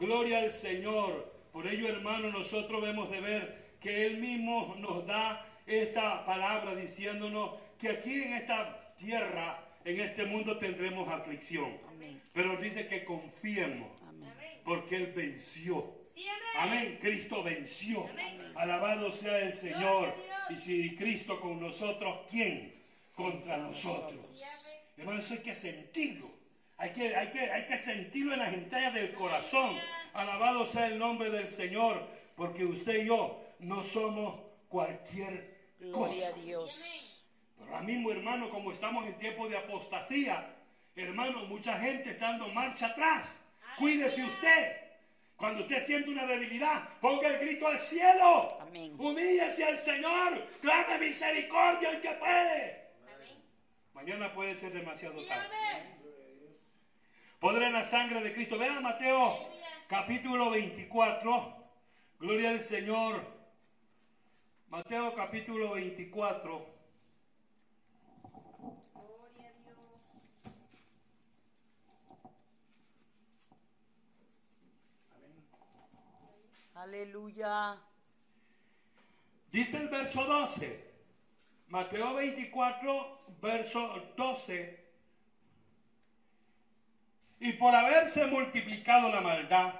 [0.00, 1.32] Gloria al Señor.
[1.52, 7.62] Por ello, hermano, nosotros debemos de ver que Él mismo nos da esta palabra diciéndonos
[7.82, 11.76] que aquí en esta tierra, en este mundo tendremos aflicción.
[11.88, 12.22] Amén.
[12.32, 14.60] Pero dice que confiemos Amén.
[14.64, 15.98] porque Él venció.
[16.58, 16.98] Amén.
[17.02, 18.08] Cristo venció.
[18.54, 20.14] Alabado sea el Señor.
[20.50, 22.72] Y si Cristo con nosotros, ¿quién?
[23.16, 24.40] Contra nosotros.
[24.96, 26.30] Hermano, eso hay que sentirlo.
[26.76, 29.76] Hay que, hay, que, hay que sentirlo en las entrañas del corazón.
[30.12, 32.06] Alabado sea el nombre del Señor.
[32.36, 36.42] Porque usted y yo no somos cualquier Gloria a cosa.
[36.42, 37.11] Dios.
[37.72, 40.54] Ahora mismo, hermano, como estamos en tiempo de apostasía,
[40.94, 43.42] hermano, mucha gente está dando marcha atrás.
[43.78, 44.76] Cuídese usted.
[45.36, 48.58] Cuando usted siente una debilidad, ponga el grito al cielo.
[48.60, 48.94] Amén.
[48.98, 50.46] Humíllese al Señor.
[50.60, 52.82] Clame misericordia el que puede.
[53.94, 55.96] Mañana puede ser demasiado tarde.
[57.40, 58.58] Poder en la sangre de Cristo.
[58.58, 59.48] Vean Mateo
[59.88, 61.56] capítulo 24.
[62.20, 63.24] Gloria al Señor.
[64.68, 66.71] Mateo capítulo 24.
[76.74, 77.78] Aleluya.
[79.50, 80.92] Dice el verso 12.
[81.68, 84.82] Mateo 24, verso 12.
[87.40, 89.74] Y por haberse multiplicado la maldad,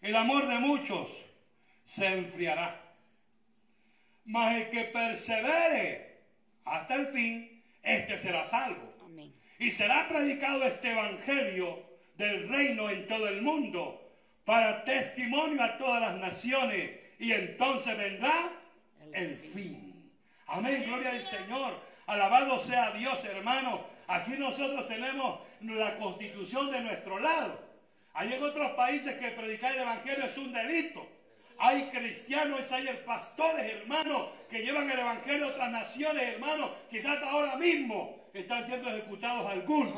[0.00, 1.26] el amor de muchos
[1.84, 2.80] se enfriará.
[4.24, 6.22] Mas el que persevere
[6.64, 8.94] hasta el fin, este será salvo.
[9.04, 9.34] Amén.
[9.58, 11.84] Y será predicado este evangelio
[12.16, 14.01] del reino en todo el mundo
[14.44, 16.90] para testimonio a todas las naciones.
[17.18, 18.50] Y entonces vendrá
[19.12, 20.10] el fin.
[20.46, 21.80] Amén, gloria al Señor.
[22.06, 23.86] Alabado sea Dios, hermano.
[24.06, 27.72] Aquí nosotros tenemos la constitución de nuestro lado.
[28.14, 31.06] Hay en otros países que predicar el evangelio es un delito.
[31.58, 36.72] Hay cristianos, hay pastores, hermanos, que llevan el evangelio a otras naciones, hermanos.
[36.90, 39.96] Quizás ahora mismo están siendo ejecutados algunos.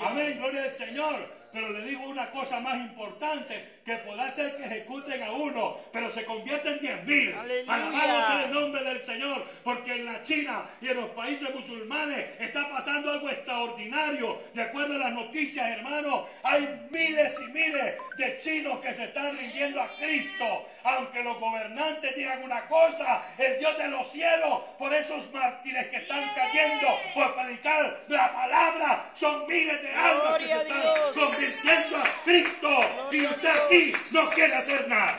[0.00, 1.41] Amén, gloria al Señor.
[1.52, 6.10] Pero le digo una cosa más importante, que puede ser que ejecuten a uno, pero
[6.10, 7.34] se convierten en diez mil.
[7.68, 12.26] Alabado sea el nombre del Señor, porque en la China y en los países musulmanes
[12.40, 14.40] está pasando algo extraordinario.
[14.54, 19.36] De acuerdo a las noticias, hermanos, hay miles y miles de chinos que se están
[19.36, 20.68] rindiendo a Cristo.
[20.84, 25.96] Aunque los gobernantes digan una cosa, el Dios de los cielos, por esos mártires que
[25.98, 31.10] están cayendo por predicar la palabra, son miles de almas que se están Dios.
[31.14, 32.80] convirtiendo a Cristo.
[33.12, 33.71] Y Gloria usted
[34.12, 35.16] No quiere hacer nada.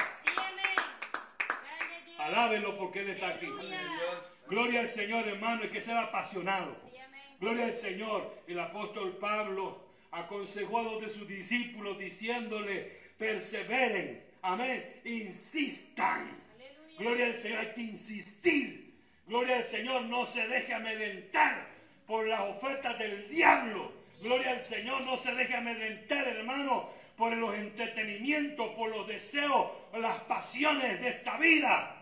[2.19, 3.47] Alábelo porque Él está aquí.
[4.47, 6.75] Gloria al Señor, hermano, y que sea apasionado.
[7.39, 8.43] Gloria al Señor.
[8.47, 16.37] El apóstol Pablo aconsejó a dos de sus discípulos diciéndole, perseveren, amén, insistan.
[16.99, 18.93] Gloria al Señor, hay que insistir.
[19.25, 21.67] Gloria al Señor, no se deje amedrentar
[22.05, 23.93] por las ofertas del diablo.
[24.21, 30.17] Gloria al Señor, no se deje amedrentar, hermano, por los entretenimientos, por los deseos, las
[30.21, 31.99] pasiones de esta vida.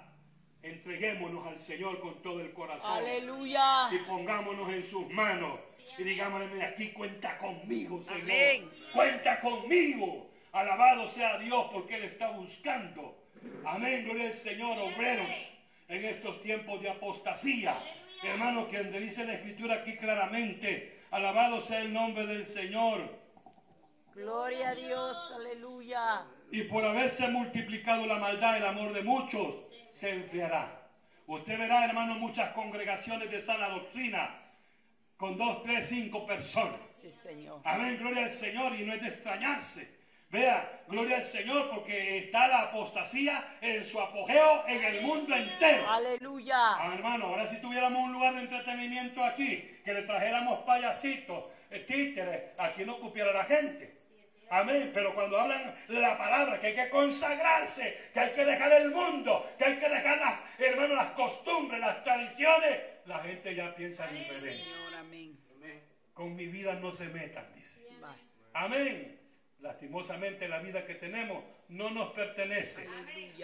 [0.64, 3.90] Entreguémonos al Señor con todo el corazón Aleluya.
[3.92, 5.60] y pongámonos en sus manos
[5.98, 8.22] y digámosle, "Mira, aquí cuenta conmigo, Señor.
[8.22, 8.70] Amén.
[8.94, 10.30] Cuenta conmigo.
[10.52, 13.18] Alabado sea Dios porque Él está buscando.
[13.66, 17.76] Amén, gloria al Señor, obreros en estos tiempos de apostasía.
[18.24, 23.20] Hermano, que dice la escritura aquí claramente, alabado sea el nombre del Señor.
[24.16, 25.34] Gloria a Dios.
[25.36, 26.26] Aleluya.
[26.52, 29.56] Y por haberse multiplicado la maldad, el amor de muchos
[29.92, 30.82] se enfriará.
[31.28, 34.38] Usted verá, hermano, muchas congregaciones de sana doctrina
[35.16, 37.00] con dos, tres, cinco personas.
[37.02, 37.62] Sí, Señor.
[37.64, 40.02] Amén, gloria al Señor y no es de extrañarse.
[40.30, 45.90] Vea, gloria al Señor porque está la apostasía en su apogeo en el mundo entero.
[45.90, 46.58] Aleluya.
[46.58, 51.46] Ah, hermano, ahora si tuviéramos un lugar de entretenimiento aquí, que le trajéramos payasitos,
[51.80, 53.96] títeres, aquí no cupiera la gente.
[54.50, 58.92] Amén, pero cuando hablan la palabra, que hay que consagrarse, que hay que dejar el
[58.92, 64.08] mundo, que hay que dejar las, hermanos, las costumbres, las tradiciones, la gente ya piensa
[64.08, 64.62] diferente.
[66.14, 67.82] Con mi vida no se metan, dice.
[68.54, 69.18] Amén.
[69.62, 72.86] Lastimosamente la vida que tenemos no nos pertenece.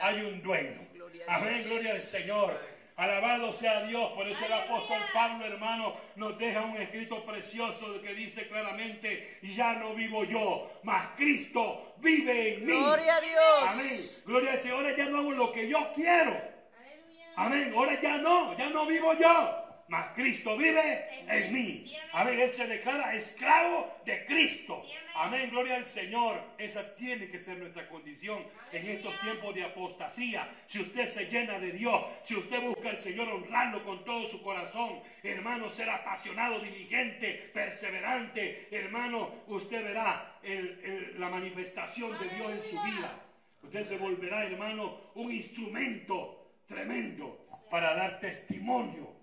[0.01, 0.87] Hay un dueño.
[1.27, 2.76] A Amén, gloria al Señor.
[2.97, 4.11] Alabado sea Dios.
[4.13, 9.73] Por eso el apóstol Pablo, hermano, nos deja un escrito precioso que dice claramente, ya
[9.73, 12.73] no vivo yo, mas Cristo vive en mí.
[12.73, 13.63] Gloria a Dios.
[13.67, 13.99] Amén.
[14.25, 14.77] Gloria al Señor.
[14.77, 16.31] Ahora ya no hago lo que yo quiero.
[16.75, 17.33] Aleluya.
[17.35, 17.73] Amén.
[17.75, 19.63] Ahora ya no, ya no vivo yo.
[19.89, 21.96] Mas Cristo vive En en mí.
[22.21, 22.39] Amén.
[22.39, 24.83] Él se declara esclavo de Cristo.
[25.15, 25.49] Amén.
[25.49, 26.39] Gloria al Señor.
[26.57, 30.47] Esa tiene que ser nuestra condición en estos tiempos de apostasía.
[30.67, 34.41] Si usted se llena de Dios, si usted busca al Señor honrarlo con todo su
[34.43, 42.51] corazón, hermano, ser apasionado, diligente, perseverante, hermano, usted verá el- el- la manifestación de Dios
[42.51, 43.19] en su vida.
[43.63, 49.15] Usted se volverá, hermano, un instrumento tremendo para dar testimonio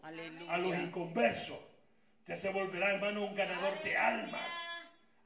[0.49, 1.59] a los inconversos.
[2.27, 4.41] Usted se volverá, hermano, un ganador de almas.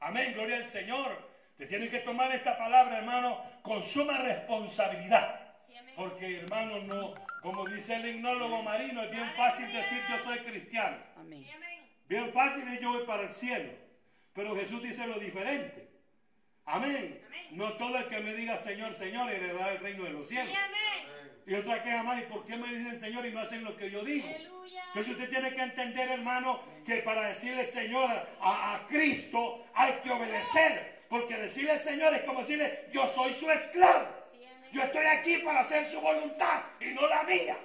[0.01, 1.29] Amén, gloria al Señor.
[1.57, 5.55] Te tiene que tomar esta palabra, hermano, con suma responsabilidad.
[5.57, 5.75] Sí.
[5.95, 10.97] Porque, hermano, no, como dice el himnólogo marino, es bien fácil decir yo soy cristiano.
[11.15, 11.45] Amén.
[12.09, 13.71] Bien fácil es yo voy para el cielo.
[14.33, 15.87] Pero Jesús dice lo diferente.
[16.65, 17.23] Amén.
[17.27, 17.47] Amén.
[17.51, 20.53] No todo el que me diga Señor, Señor heredará el reino de los Sí, cielos.
[20.53, 21.18] amén.
[21.49, 23.89] Y otra queja más, ¿y por qué me dicen Señor y no hacen lo que
[23.89, 24.27] yo digo?
[24.27, 24.83] Aleluya.
[24.89, 28.07] Entonces usted tiene que entender, hermano, que para decirle Señor
[28.39, 30.99] a, a Cristo hay que obedecer.
[31.09, 34.09] Porque decirle Señor es como decirle, yo soy su esclavo.
[34.71, 37.57] Yo estoy aquí para hacer su voluntad y no la mía.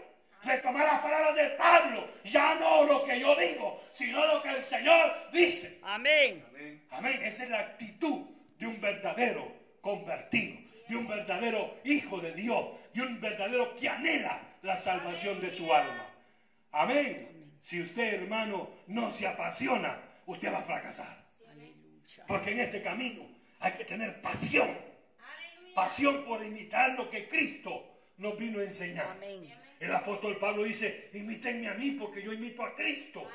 [0.42, 4.64] Retomar las palabras de Pablo, ya no lo que yo digo, sino lo que el
[4.64, 5.81] Señor dice.
[5.83, 6.42] Amén.
[6.49, 6.87] Amén.
[6.90, 7.20] Amén.
[7.23, 9.47] Esa es la actitud de un verdadero
[9.83, 15.52] convertido, de un verdadero hijo de Dios, de un verdadero que anhela la salvación de
[15.52, 16.07] su alma.
[16.72, 17.59] Amén.
[17.61, 21.24] Si usted, hermano, no se apasiona, usted va a fracasar.
[22.26, 23.26] Porque en este camino
[23.61, 24.68] hay que tener pasión.
[25.74, 29.16] Pasión por imitar lo que Cristo nos vino a enseñar.
[29.80, 33.28] El apóstol Pablo dice, imítenme a mí porque yo imito a Cristo.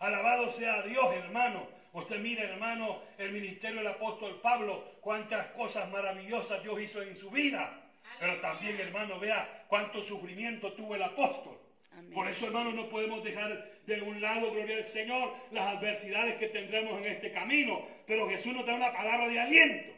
[0.00, 1.66] Alabado sea Dios, hermano.
[1.92, 7.30] Usted mire, hermano, el ministerio del apóstol Pablo, cuántas cosas maravillosas Dios hizo en su
[7.30, 7.81] vida.
[8.22, 11.58] Pero también, hermano, vea cuánto sufrimiento tuvo el apóstol.
[11.90, 12.12] Amén.
[12.14, 16.46] Por eso, hermano, no podemos dejar de un lado, gloria al Señor, las adversidades que
[16.46, 17.84] tendremos en este camino.
[18.06, 19.92] Pero Jesús nos da una palabra de aliento.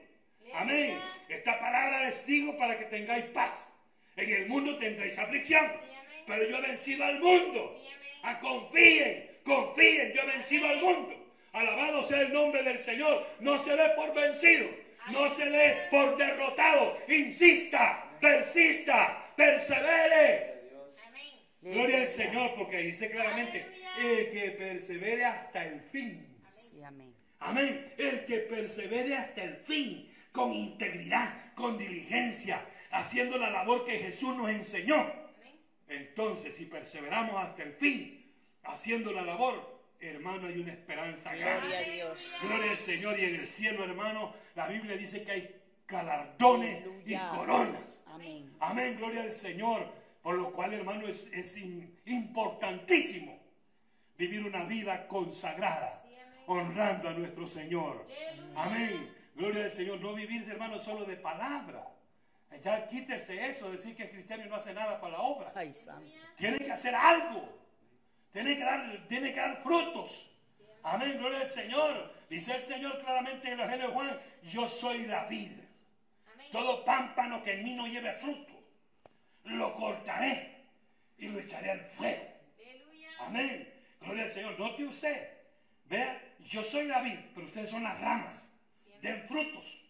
[0.54, 0.98] Amén.
[1.28, 3.70] Esta palabra les digo para que tengáis paz.
[4.16, 5.70] En el mundo tendréis aflicción.
[6.26, 7.78] Pero yo he vencido al mundo.
[8.22, 11.14] Ah, confíen, confíen, yo he vencido al mundo.
[11.52, 13.26] Alabado sea el nombre del Señor.
[13.40, 14.70] No se dé por vencido.
[15.10, 16.98] No se dé por derrotado.
[17.06, 20.62] Insista, persista, persevere.
[21.06, 21.30] Amén.
[21.60, 23.66] Gloria al Señor, porque dice claramente,
[23.98, 26.26] el que persevere hasta el fin.
[26.48, 27.14] Sí, amén.
[27.40, 27.92] Amén.
[27.98, 34.34] El que persevere hasta el fin, con integridad, con diligencia, haciendo la labor que Jesús
[34.34, 35.12] nos enseñó.
[35.86, 38.24] Entonces, si perseveramos hasta el fin,
[38.62, 41.68] haciendo la labor, hermano, hay una esperanza grande.
[41.68, 42.36] Gloria a Dios.
[42.40, 47.16] Gloria al Señor y en el cielo, hermano, la Biblia dice que hay galardones y
[47.16, 48.03] coronas.
[48.14, 48.56] Amén.
[48.60, 49.86] Amén, gloria al Señor.
[50.22, 51.56] Por lo cual, hermano, es,
[52.06, 53.38] importantísimo
[54.16, 56.02] vivir una vida consagrada,
[56.46, 58.06] honrando a nuestro Señor.
[58.54, 59.12] Amén.
[59.34, 60.00] Gloria al Señor.
[60.00, 61.90] No vivir, hermano, solo de palabra.
[62.62, 65.52] Ya quítese eso, decir que es cristiano y no hace nada para la obra.
[65.54, 65.74] Ay.
[66.36, 67.46] Tiene que hacer algo.
[68.32, 70.30] Tiene que dar, tiene que dar frutos.
[70.84, 72.14] Amén, gloria al Señor.
[72.30, 75.63] Dice el Señor claramente en el Evangelio de Juan, yo soy la vid.
[76.54, 78.54] Todo pámpano que en mí no lleve fruto,
[79.42, 80.54] lo cortaré
[81.18, 82.22] y lo echaré al fuego.
[82.56, 83.10] Aleluya.
[83.18, 83.74] Amén.
[84.00, 84.56] Gloria al Señor.
[84.56, 85.30] Note usted.
[85.86, 88.52] Vea, yo soy la vid, pero ustedes son las ramas.
[89.02, 89.84] Den frutos.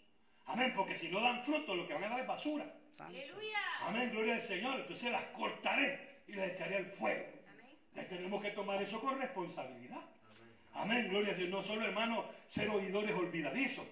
[0.47, 0.73] Amén.
[0.75, 2.65] Porque si no dan frutos, lo que van a dar es basura.
[2.99, 3.59] Aleluya.
[3.83, 4.81] Amén, gloria al Señor.
[4.81, 7.27] Entonces las cortaré y las echaré al fuego.
[7.47, 7.77] Amén.
[7.95, 10.01] Ya tenemos que tomar eso con responsabilidad.
[10.73, 11.51] Amén, gloria al Señor.
[11.51, 13.85] No solo, hermano, ser oidores olvidadizos.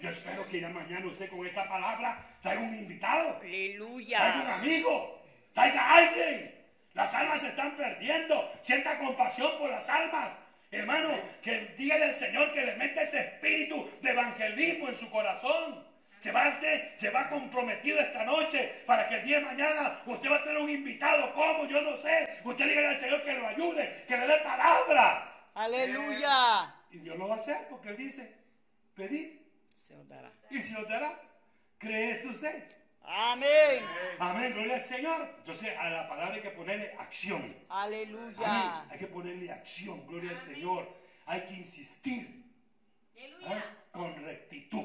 [0.00, 4.54] Yo espero que ya mañana usted con esta palabra traiga un invitado, traiga un Aleluya.
[4.56, 5.22] amigo,
[5.54, 6.54] traiga a alguien.
[6.94, 8.52] Las almas se están perdiendo.
[8.62, 10.34] Sienta compasión por las almas.
[10.70, 11.10] Hermano,
[11.42, 15.86] que dígale al Señor que le meta ese espíritu de evangelismo en su corazón.
[16.22, 20.30] Que va usted, se va comprometido esta noche para que el día de mañana usted
[20.30, 21.32] va a tener un invitado.
[21.34, 21.66] ¿Cómo?
[21.66, 22.40] Yo no sé.
[22.44, 25.48] Usted dígale al Señor que lo ayude, que le dé palabra.
[25.54, 26.74] Aleluya.
[26.90, 28.34] Y Dios lo va a hacer porque Él dice,
[28.94, 29.41] pedid
[29.76, 30.32] Se os dará.
[30.50, 31.20] y se os dará.
[31.78, 32.68] ¿Cree esto usted?
[33.02, 33.84] Amén.
[34.18, 35.34] Amén, gloria al Señor.
[35.38, 37.42] Entonces a la palabra hay que ponerle acción.
[37.42, 37.66] Amén.
[37.68, 38.88] Aleluya.
[38.88, 40.88] Hay que ponerle acción, gloria al Señor.
[41.26, 42.42] Hay que insistir
[43.46, 43.62] ¿ah?
[43.90, 44.84] Con rectitud.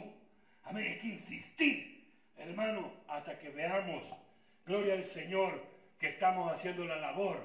[0.63, 4.03] Amén, hay que insistir, hermano, hasta que veamos,
[4.65, 5.65] gloria al Señor,
[5.97, 7.41] que estamos haciendo la labor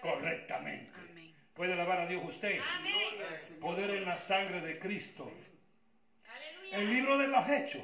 [0.00, 0.90] correctamente.
[1.10, 1.34] Amén.
[1.54, 2.58] ¿Puede alabar a Dios usted?
[2.60, 3.60] Amén.
[3.60, 5.30] Poder en la sangre de Cristo.
[6.72, 7.82] El libro de los Hechos,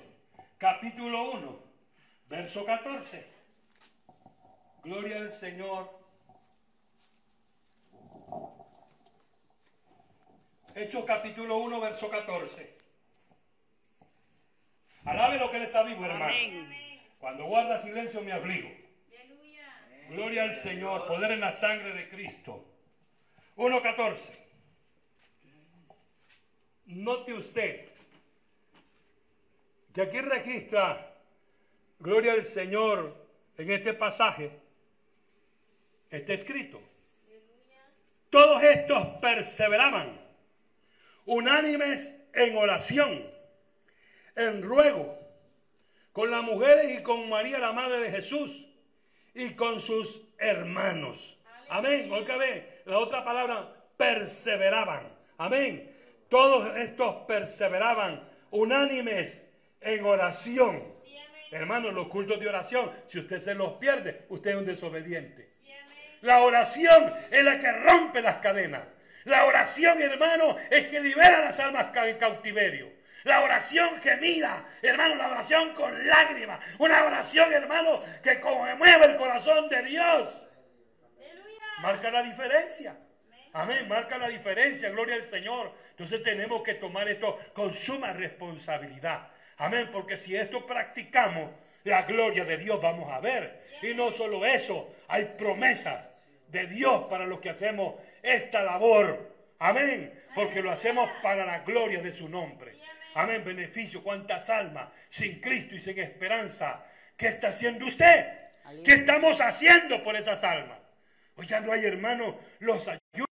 [0.56, 1.58] capítulo 1,
[2.30, 3.26] verso 14.
[4.82, 5.90] Gloria al Señor.
[10.74, 12.76] Hechos capítulo 1, verso 14.
[15.04, 16.24] Alabe lo que Él está vivo, hermano.
[16.24, 17.02] Amén.
[17.18, 18.70] Cuando guarda silencio me afligo.
[19.20, 20.08] Aleluya.
[20.08, 22.64] Gloria al Señor, poder en la sangre de Cristo.
[23.54, 24.46] 1.14.
[26.86, 27.97] Note usted
[29.98, 31.12] que aquí registra,
[31.98, 33.16] gloria al Señor,
[33.56, 34.52] en este pasaje,
[36.08, 36.80] está escrito.
[38.30, 40.20] Todos estos perseveraban,
[41.26, 43.26] unánimes en oración,
[44.36, 45.18] en ruego,
[46.12, 48.68] con las mujeres y con María, la madre de Jesús,
[49.34, 51.40] y con sus hermanos.
[51.68, 52.08] Amén.
[52.12, 55.12] Oiga, ve, la otra palabra, perseveraban.
[55.38, 55.92] Amén.
[56.28, 58.22] Todos estos perseveraban,
[58.52, 59.47] unánimes
[59.80, 60.92] en oración.
[61.02, 61.16] Sí.
[61.50, 65.48] Hermanos, los cultos de oración, si usted se los pierde, usted es un desobediente.
[65.50, 65.72] Sí.
[66.22, 68.82] La oración es la que rompe las cadenas.
[69.24, 72.98] La oración, hermano, es que libera las almas en cautiverio.
[73.24, 76.64] La oración gemida, hermano, la oración con lágrimas.
[76.78, 80.44] Una oración, hermano, que conmueve el corazón de Dios.
[81.82, 82.96] Marca la diferencia.
[83.52, 85.72] Amén, marca la diferencia, gloria al Señor.
[85.90, 89.28] Entonces tenemos que tomar esto con suma responsabilidad.
[89.58, 91.50] Amén, porque si esto practicamos,
[91.84, 93.68] la gloria de Dios vamos a ver.
[93.82, 96.10] Y no solo eso, hay promesas
[96.48, 99.34] de Dios para los que hacemos esta labor.
[99.58, 102.76] Amén, porque lo hacemos para la gloria de su nombre.
[103.14, 106.84] Amén, beneficio, cuántas almas sin Cristo y sin esperanza.
[107.16, 108.26] ¿Qué está haciendo usted?
[108.84, 110.78] ¿Qué estamos haciendo por esas almas?
[111.34, 113.28] Hoy ya no hay hermanos, los ayunos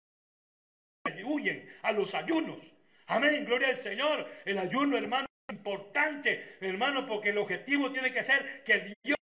[1.25, 2.59] huyen a los ayunos.
[3.07, 4.29] Amén, gloria al Señor.
[4.45, 9.17] El ayuno, hermano, importante, hermano, porque el objetivo tiene que ser que Dios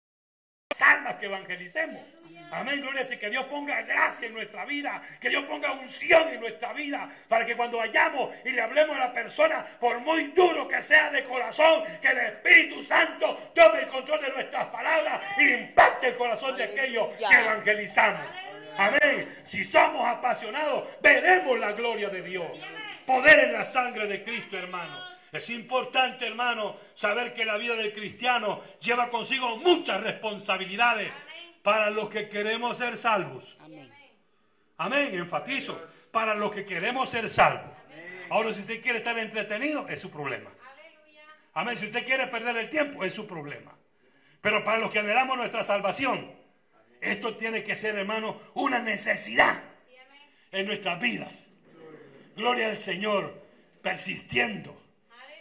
[0.80, 2.02] almas que evangelicemos.
[2.50, 3.20] Amén, gloria Señor.
[3.20, 7.44] Que Dios ponga gracia en nuestra vida, que Dios ponga unción en nuestra vida, para
[7.44, 11.24] que cuando vayamos y le hablemos a la persona, por muy duro que sea de
[11.24, 16.56] corazón, que el Espíritu Santo tome el control de nuestras palabras y impacte el corazón
[16.56, 18.26] de aquellos que evangelizamos.
[18.78, 19.42] Amén.
[19.44, 22.50] Si somos apasionados, veremos la gloria de Dios.
[23.04, 25.07] poder en la sangre de Cristo, hermano.
[25.32, 31.12] Es importante, hermano, saber que la vida del cristiano lleva consigo muchas responsabilidades
[31.62, 33.56] para los que queremos ser salvos.
[33.60, 33.90] Amén.
[34.78, 35.80] Amén, enfatizo,
[36.12, 37.76] para los que queremos ser salvos.
[38.30, 40.50] Ahora, si usted quiere estar entretenido, es su problema.
[40.50, 41.22] Aleluya.
[41.54, 43.76] Amén, si usted quiere perder el tiempo, es su problema.
[44.40, 46.32] Pero para los que anhelamos nuestra salvación,
[47.00, 49.62] esto tiene que ser, hermano, una necesidad
[50.52, 51.46] en nuestras vidas.
[52.36, 53.42] Gloria al Señor,
[53.82, 54.77] persistiendo.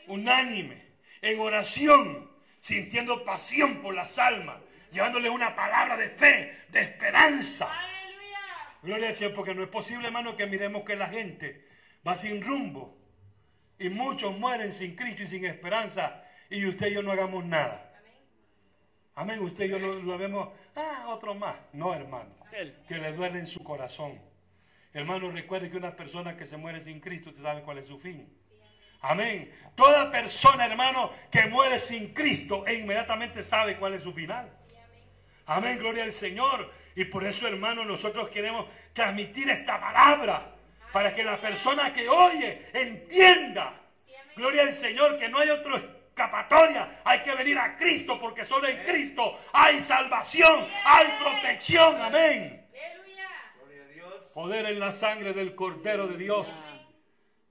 [0.07, 0.83] Unánime,
[1.21, 2.29] en oración,
[2.59, 4.57] sintiendo pasión por las almas,
[4.91, 7.71] llevándole una palabra de fe, de esperanza.
[7.71, 8.79] Aleluya.
[8.81, 11.65] Gloria al Señor, porque no es posible, hermano, que miremos que la gente
[12.07, 12.97] va sin rumbo
[13.79, 17.83] y muchos mueren sin Cristo y sin esperanza y usted y yo no hagamos nada.
[19.15, 21.59] Amén, usted y yo no lo vemos, ah, otro más.
[21.73, 22.35] No, hermano,
[22.87, 24.19] que le duele en su corazón.
[24.93, 27.99] Hermano, recuerde que una persona que se muere sin Cristo, usted sabe cuál es su
[27.99, 28.31] fin.
[29.07, 29.49] Amén.
[29.73, 34.51] Toda persona, hermano, que muere sin Cristo e inmediatamente sabe cuál es su final.
[35.45, 36.69] Amén, gloria al Señor.
[36.93, 40.51] Y por eso, hermano, nosotros queremos transmitir esta palabra
[40.91, 43.79] para que la persona que oye entienda.
[44.35, 46.99] Gloria al Señor, que no hay otra escapatoria.
[47.05, 51.95] Hay que venir a Cristo porque solo en Cristo hay salvación, hay protección.
[52.01, 52.67] Amén.
[52.73, 53.29] Aleluya.
[53.57, 54.23] Gloria a Dios.
[54.33, 56.45] Poder en la sangre del Cordero de Dios.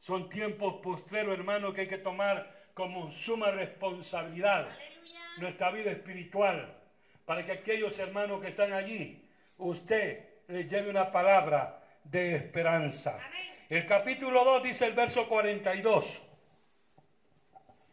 [0.06, 5.20] Son tiempos postreros, hermano, que hay que tomar como suma responsabilidad Aleluya.
[5.38, 6.76] nuestra vida espiritual,
[7.24, 9.28] para que aquellos hermanos que están allí,
[9.58, 13.16] usted les lleve una palabra de esperanza.
[13.16, 13.66] Amén.
[13.68, 16.22] El capítulo 2 dice el verso 42.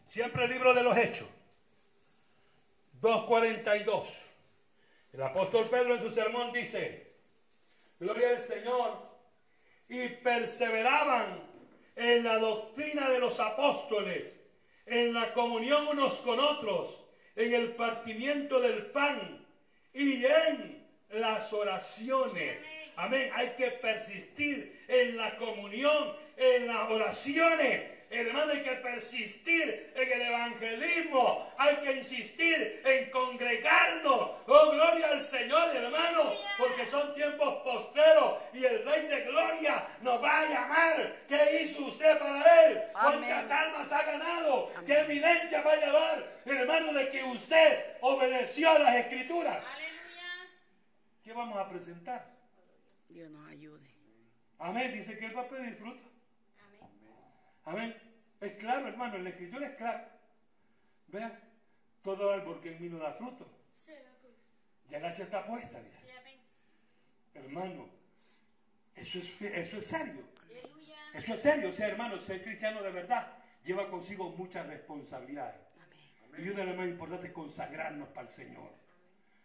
[0.06, 1.28] Siempre el libro de los Hechos.
[3.02, 4.20] 2.42.
[5.14, 7.12] El apóstol Pedro en su sermón dice,
[8.00, 9.02] Gloria al Señor,
[9.90, 11.53] y perseveraban
[11.96, 14.40] en la doctrina de los apóstoles,
[14.86, 17.04] en la comunión unos con otros,
[17.36, 19.46] en el partimiento del pan
[19.94, 22.66] y en las oraciones.
[22.96, 23.32] Amén.
[23.34, 27.93] Hay que persistir en la comunión, en las oraciones.
[28.14, 31.52] Hermano, hay que persistir en el evangelismo.
[31.58, 34.30] Hay que insistir en congregarnos.
[34.46, 36.34] Oh, gloria al Señor, hermano.
[36.60, 41.16] Porque son tiempos postreros y el Rey de Gloria nos va a llamar.
[41.28, 42.84] ¿Qué hizo usted para Él?
[42.94, 44.72] ¿Cuántas almas ha ganado?
[44.86, 49.58] ¿Qué evidencia va a llevar, hermano, de que usted obedeció a las Escrituras?
[49.58, 50.52] Aleluya.
[51.24, 52.32] ¿Qué vamos a presentar?
[53.10, 53.90] Dios nos ayude.
[54.60, 54.94] Amén.
[54.94, 56.13] Dice que Él va a pedir fruto.
[57.66, 57.96] Amén.
[58.42, 60.06] Es claro, hermano, en la escritura es claro.
[61.08, 61.40] Vea,
[62.02, 63.48] todo árbol que en mí no da fruto.
[64.90, 66.06] Ya el hacha está puesta, dice.
[67.34, 67.90] Hermano,
[68.96, 70.24] eso es, eso es serio.
[71.14, 71.70] Eso es serio.
[71.70, 73.28] O sea, hermano, ser cristiano de verdad
[73.64, 75.62] lleva consigo muchas responsabilidades.
[76.26, 76.46] Amén.
[76.46, 78.72] Y una de las más importantes es consagrarnos para el Señor.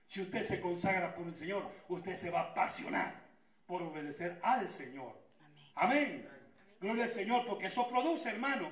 [0.06, 3.14] Si usted se consagra por el Señor, usted se va a apasionar
[3.66, 5.14] por obedecer al Señor.
[5.74, 6.26] Amén.
[6.26, 6.37] Amén.
[6.80, 8.70] Gloria al Señor, porque eso produce, hermano.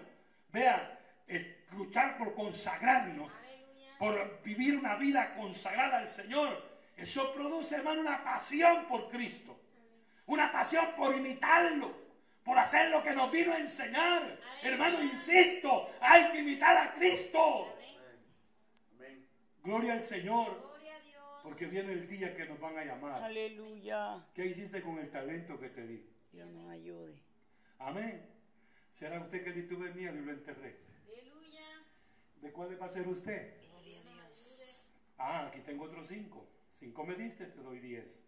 [0.50, 3.98] Vea, es luchar por consagrarnos, Aleluya.
[3.98, 6.76] por vivir una vida consagrada al Señor.
[6.96, 9.58] Eso produce, hermano, una pasión por Cristo.
[10.26, 11.94] Una pasión por imitarlo,
[12.44, 14.38] por hacer lo que nos vino a enseñar.
[14.62, 17.76] Hermano, insisto, hay que imitar a Cristo.
[18.94, 19.28] Amén.
[19.62, 21.24] Gloria al Señor, Gloria a Dios.
[21.42, 23.22] porque viene el día que nos van a llamar.
[23.22, 24.24] Aleluya.
[24.34, 26.04] ¿Qué hiciste con el talento que te di?
[26.32, 27.14] Dios nos ayude.
[27.78, 28.26] Amén.
[28.92, 30.76] ¿Será usted que le tuve miedo y lo enterré?
[31.06, 31.82] Aleluya.
[32.40, 33.54] ¿De cuál va a ser usted?
[33.68, 34.86] Gloria a Dios.
[35.18, 36.46] Ah, aquí tengo otros cinco.
[36.70, 38.18] Cinco me diste, te doy diez.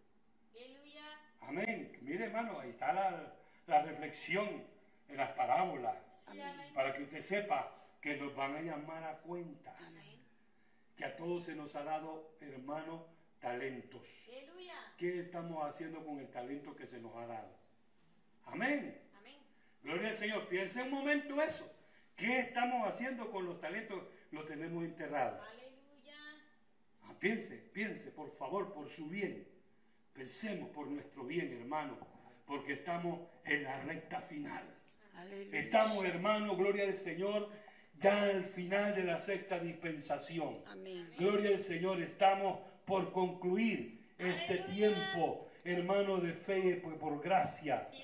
[0.55, 1.05] Aleluya.
[1.41, 1.99] Amén.
[2.03, 3.35] Mire, hermano, ahí está la,
[3.67, 4.65] la reflexión
[5.09, 5.97] en las parábolas.
[6.15, 6.73] Sí, amén.
[6.75, 9.81] Para que usted sepa que nos van a llamar a cuentas.
[9.81, 10.19] Amén.
[10.97, 13.07] Que a todos se nos ha dado, hermano,
[13.41, 14.07] talentos.
[14.29, 14.75] Aleluya.
[14.99, 17.57] ¿Qué estamos haciendo con el talento que se nos ha dado?
[18.47, 19.08] Amén.
[19.89, 20.47] Gloria al Señor.
[20.49, 21.67] Piense un momento eso.
[22.15, 24.03] ¿Qué estamos haciendo con los talentos?
[24.33, 25.41] Los tenemos enterrados.
[25.49, 26.19] Aleluya.
[27.05, 29.49] Ah, piense, piense, por favor, por su bien.
[30.13, 31.97] Pensemos por nuestro bien, hermano,
[32.45, 34.63] porque estamos en la recta final.
[35.15, 35.59] Aleluya.
[35.59, 37.49] Estamos, hermano, gloria al Señor,
[37.99, 40.59] ya al final de la sexta dispensación.
[40.67, 41.09] Amén.
[41.17, 47.81] Gloria al Señor, estamos por concluir este tiempo, hermano, de fe, pues por gracia.
[47.87, 48.03] Sí.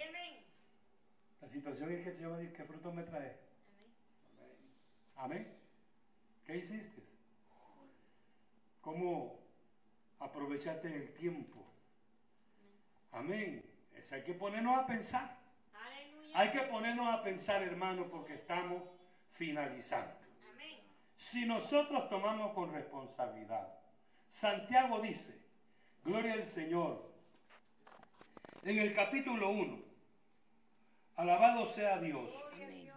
[1.45, 3.37] La situación es que el Señor va a decir, ¿qué fruto me trae?
[5.15, 5.47] Amén.
[6.47, 7.03] ¿Qué hiciste?
[8.81, 9.41] ¿Cómo
[10.21, 11.63] aprovechaste el tiempo?
[13.13, 13.63] Amén.
[13.95, 15.37] Eso hay que ponernos a pensar.
[15.75, 16.31] Aleluya.
[16.33, 18.83] Hay que ponernos a pensar, hermano, porque estamos
[19.33, 20.17] finalizando.
[20.51, 20.81] Amén.
[21.15, 23.69] Si nosotros tomamos con responsabilidad,
[24.31, 25.39] Santiago dice,
[26.05, 27.13] gloria al Señor,
[28.63, 29.94] en el capítulo 1,
[31.17, 32.31] alabado sea Dios.
[32.31, 32.83] Gloria a Amén.
[32.83, 32.95] Dios.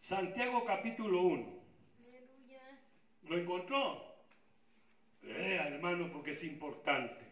[0.00, 1.46] Santiago capítulo 1.
[2.06, 2.62] Aleluya.
[3.24, 4.12] ¿Lo encontró?
[5.22, 7.22] Lea, hermano, porque es importante.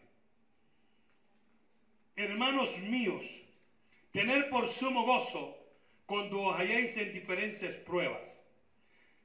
[2.15, 3.25] Hermanos míos,
[4.11, 5.57] tener por sumo gozo
[6.05, 8.41] cuando os halléis en diferentes pruebas,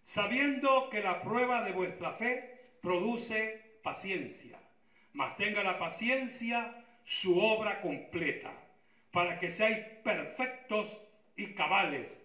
[0.05, 4.59] sabiendo que la prueba de vuestra fe produce paciencia,
[5.17, 8.53] mas tenga la paciencia su obra completa,
[9.11, 11.01] para que seáis perfectos
[11.37, 12.23] y cabales,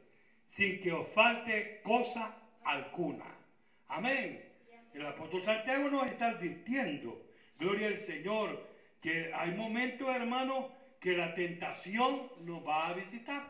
[0.50, 2.36] sin que os falte cosa
[2.66, 3.34] alguna.
[3.88, 4.44] Amén.
[4.94, 7.26] El apóstol Santiago nos está advirtiendo,
[7.58, 8.68] gloria al Señor,
[9.02, 10.70] que hay momentos, hermano,
[11.00, 13.48] que la tentación nos va a visitar.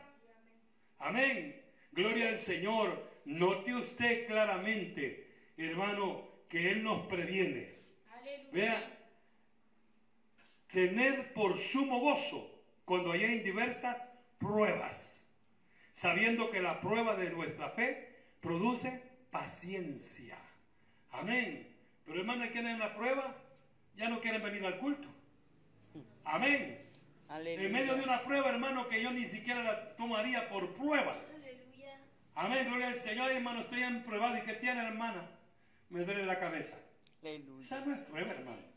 [1.00, 1.60] Amén.
[1.90, 3.10] Gloria al Señor.
[3.24, 5.26] Note usted claramente,
[5.56, 7.72] hermano, que Él nos previene.
[8.52, 9.01] Vea,
[10.72, 12.50] tener por sumo gozo
[12.84, 14.02] cuando hay diversas
[14.38, 15.28] pruebas,
[15.92, 18.08] sabiendo que la prueba de nuestra fe
[18.40, 20.36] produce paciencia.
[21.10, 21.68] Amén.
[22.04, 23.36] Pero hermano, ¿quieren en la prueba?
[23.96, 25.08] Ya no quieren venir al culto.
[26.24, 26.78] Amén.
[27.28, 27.66] Aleluya.
[27.66, 31.18] En medio de una prueba, hermano, que yo ni siquiera la tomaría por prueba.
[31.34, 32.00] Aleluya.
[32.34, 34.38] Amén, gloria al Señor, hermano, estoy en prueba.
[34.38, 35.30] ¿Y qué tiene, hermana?
[35.90, 36.78] Me duele la cabeza.
[37.22, 37.60] Aleluya.
[37.60, 38.71] Esa no es prueba, hermano.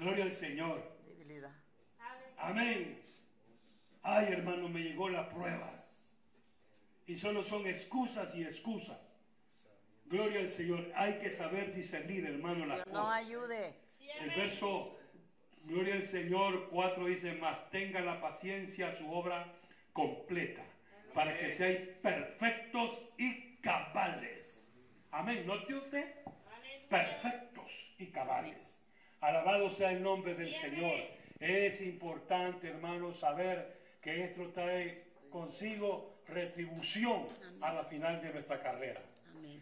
[0.00, 0.82] Gloria al Señor.
[1.06, 1.52] Debilidad.
[2.38, 3.02] Amén.
[4.02, 5.78] Ay, hermano, me llegó la prueba.
[7.06, 9.14] Y solo son excusas y excusas.
[10.06, 10.90] Gloria al Señor.
[10.94, 13.14] Hay que saber discernir, hermano, Dios nos cosas.
[13.14, 13.74] ayude.
[14.20, 14.98] El verso,
[15.64, 19.52] Gloria al Señor 4 dice, más tenga la paciencia su obra
[19.92, 20.64] completa,
[21.12, 24.74] para que seáis perfectos y cabales.
[25.10, 25.46] Amén.
[25.46, 26.14] Note usted,
[26.88, 28.79] perfectos y cabales.
[29.20, 30.98] Alabado sea el nombre del Señor.
[31.38, 37.26] Es importante, hermano, saber que esto trae consigo retribución
[37.60, 39.00] a la final de nuestra carrera.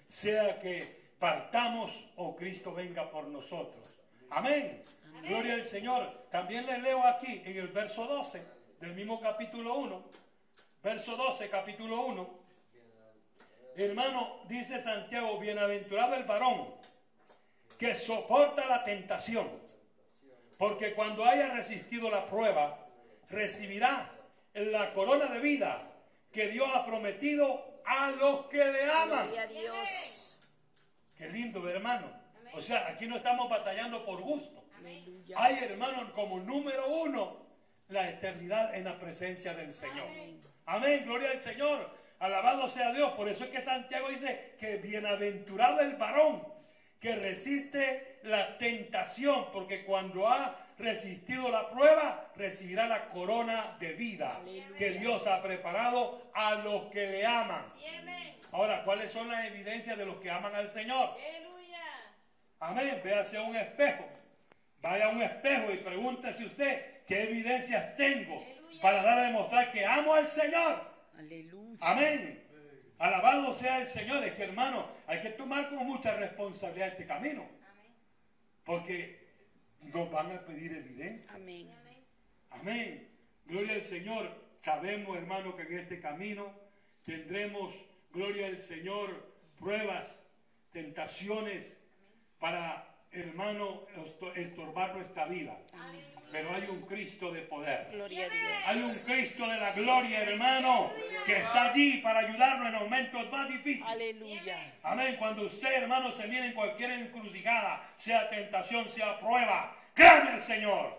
[0.06, 3.84] Sea que partamos o Cristo venga por nosotros.
[4.30, 4.82] Amén.
[5.22, 6.26] Gloria al Señor.
[6.30, 8.42] También les leo aquí en el verso 12
[8.80, 10.04] del mismo capítulo 1.
[10.82, 12.38] Verso 12, capítulo 1.
[13.76, 16.74] Hermano, dice Santiago, bienaventurado el varón
[17.78, 19.48] que soporta la tentación,
[20.58, 22.86] porque cuando haya resistido la prueba,
[23.30, 24.10] recibirá
[24.54, 25.92] la corona de vida
[26.32, 29.26] que Dios ha prometido a los que le aman.
[29.26, 30.38] Gloria a Dios.
[31.16, 32.12] Qué lindo, hermano.
[32.54, 34.64] O sea, aquí no estamos batallando por gusto.
[35.36, 37.46] Hay, hermano, como número uno,
[37.88, 40.08] la eternidad en la presencia del Señor.
[40.66, 41.96] Amén, gloria al Señor.
[42.18, 43.12] Alabado sea Dios.
[43.12, 46.57] Por eso es que Santiago dice que bienaventurado el varón
[47.00, 54.38] que resiste la tentación, porque cuando ha resistido la prueba, recibirá la corona de vida
[54.76, 57.64] que Dios ha preparado a los que le aman.
[58.52, 61.10] Ahora, ¿cuáles son las evidencias de los que aman al Señor?
[61.10, 61.84] Aleluya.
[62.60, 63.00] Amén.
[63.04, 64.08] Véase a un espejo.
[64.80, 68.82] Vaya a un espejo y pregúntese usted qué evidencias tengo Aleluya.
[68.82, 70.88] para dar a demostrar que amo al Señor.
[71.16, 71.78] Aleluya.
[71.80, 72.37] Amén.
[72.98, 74.24] Alabado sea el Señor.
[74.24, 77.42] Es que hermano, hay que tomar con mucha responsabilidad este camino.
[77.70, 77.92] Amén.
[78.64, 79.26] Porque
[79.82, 81.32] nos van a pedir evidencia.
[81.34, 81.70] Amén.
[81.80, 82.04] Amén.
[82.50, 83.08] Amén.
[83.46, 84.30] Gloria al Señor.
[84.58, 86.52] Sabemos, hermano, que en este camino
[87.04, 87.72] tendremos,
[88.12, 90.24] gloria al Señor, pruebas,
[90.72, 91.78] tentaciones
[92.40, 95.56] para, hermano, esto- estorbar nuestra vida.
[96.30, 97.88] Pero hay un Cristo de poder.
[97.90, 98.62] Gloria a Dios.
[98.66, 100.92] Hay un Cristo de la gloria, hermano,
[101.24, 103.88] que está allí para ayudarnos en momentos más difíciles.
[103.88, 104.74] Aleluya.
[104.82, 105.16] Amén.
[105.18, 110.92] Cuando usted, hermano, se viene en cualquier encrucijada, sea tentación, sea prueba, clame al Señor.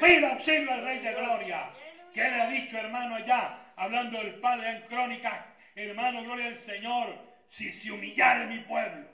[0.00, 1.70] Pida auxilio al Rey de Gloria.
[2.12, 3.72] ¿Qué le ha dicho, hermano, allá?
[3.76, 5.54] Hablando el Padre en crónica.
[5.74, 7.14] Hermano, gloria al Señor.
[7.46, 9.06] Si se humillare mi pueblo.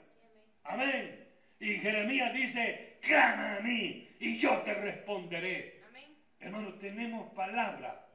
[0.63, 1.27] Amén.
[1.59, 5.81] Y Jeremías dice, clama a mí y yo te responderé.
[5.89, 6.15] Amén.
[6.39, 8.07] Hermano, tenemos palabra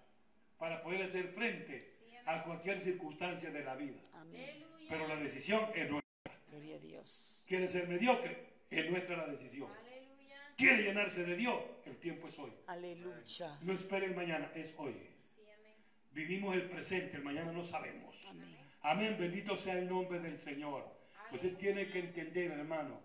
[0.57, 1.91] para poder hacer frente
[2.25, 3.99] a cualquier circunstancia de la vida.
[4.15, 4.65] Amén.
[4.89, 6.41] Pero la decisión es nuestra.
[6.51, 7.45] Gloria a Dios.
[7.47, 8.49] ¿Quiere ser mediocre?
[8.71, 9.71] Es nuestra la decisión.
[9.71, 10.55] Aleluya.
[10.57, 11.63] ¿Quiere llenarse de Dios?
[11.85, 12.53] El tiempo es hoy.
[12.67, 13.59] Aleluya.
[13.61, 14.95] No esperen mañana, es hoy.
[15.23, 15.77] Sí, amén.
[16.13, 18.19] Vivimos el presente, el mañana no sabemos.
[18.27, 18.57] Amén.
[18.81, 20.97] Amén, bendito sea el nombre del Señor.
[21.33, 22.99] Usted tiene que entender, hermano,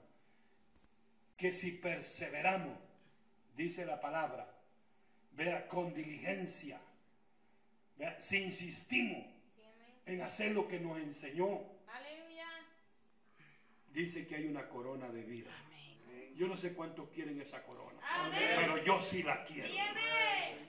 [1.35, 2.82] que si perseveramos,
[3.55, 4.47] dice la palabra,
[5.31, 6.79] vea, con diligencia,
[7.97, 9.25] vea, si insistimos
[9.55, 9.61] Sí,
[10.05, 12.47] en hacer lo que nos enseñó, Aleluya.
[13.91, 15.51] dice que hay una corona de vida.
[15.65, 16.33] Amén.
[16.35, 18.39] Yo no sé cuántos quieren esa corona, Amén.
[18.55, 19.69] pero yo sí la quiero.
[19.69, 19.77] Sí.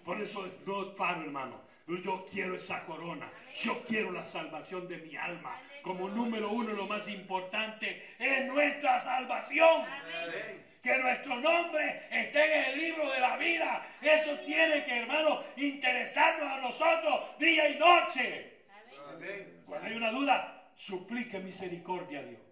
[0.04, 1.62] Por eso es- no paro, hermano.
[1.86, 3.30] Yo quiero esa corona.
[3.62, 5.58] Yo quiero la salvación de mi alma.
[5.82, 9.82] Como número uno, lo más importante es nuestra salvación.
[9.86, 10.64] Amén.
[10.84, 13.86] Que nuestro nombre esté en el libro de la vida.
[14.02, 18.66] Eso tiene que, hermano, interesarnos a nosotros día y noche.
[19.08, 19.62] Amén.
[19.64, 22.42] Cuando hay una duda, suplique misericordia a Dios.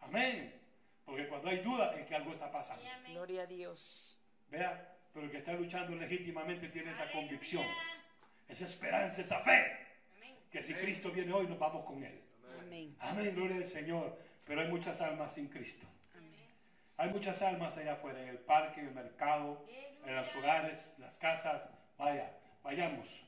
[0.00, 0.60] Amén.
[1.06, 2.84] Porque cuando hay duda es que algo está pasando.
[2.84, 3.12] Sí.
[3.14, 4.20] Gloria a Dios.
[4.50, 7.20] Vea, pero el que está luchando legítimamente tiene esa Aleluya.
[7.28, 7.66] convicción,
[8.46, 9.74] esa esperanza, esa fe,
[10.16, 10.36] Amén.
[10.50, 12.20] que si Cristo viene hoy nos vamos con Él.
[12.60, 12.94] Amén.
[13.00, 14.18] Amén, gloria al Señor.
[14.46, 15.86] Pero hay muchas almas sin Cristo.
[17.02, 19.66] Hay muchas almas allá afuera, en el parque, en el mercado,
[20.06, 21.68] en los hogares, las casas.
[21.98, 22.32] Vaya,
[22.62, 23.24] vayamos,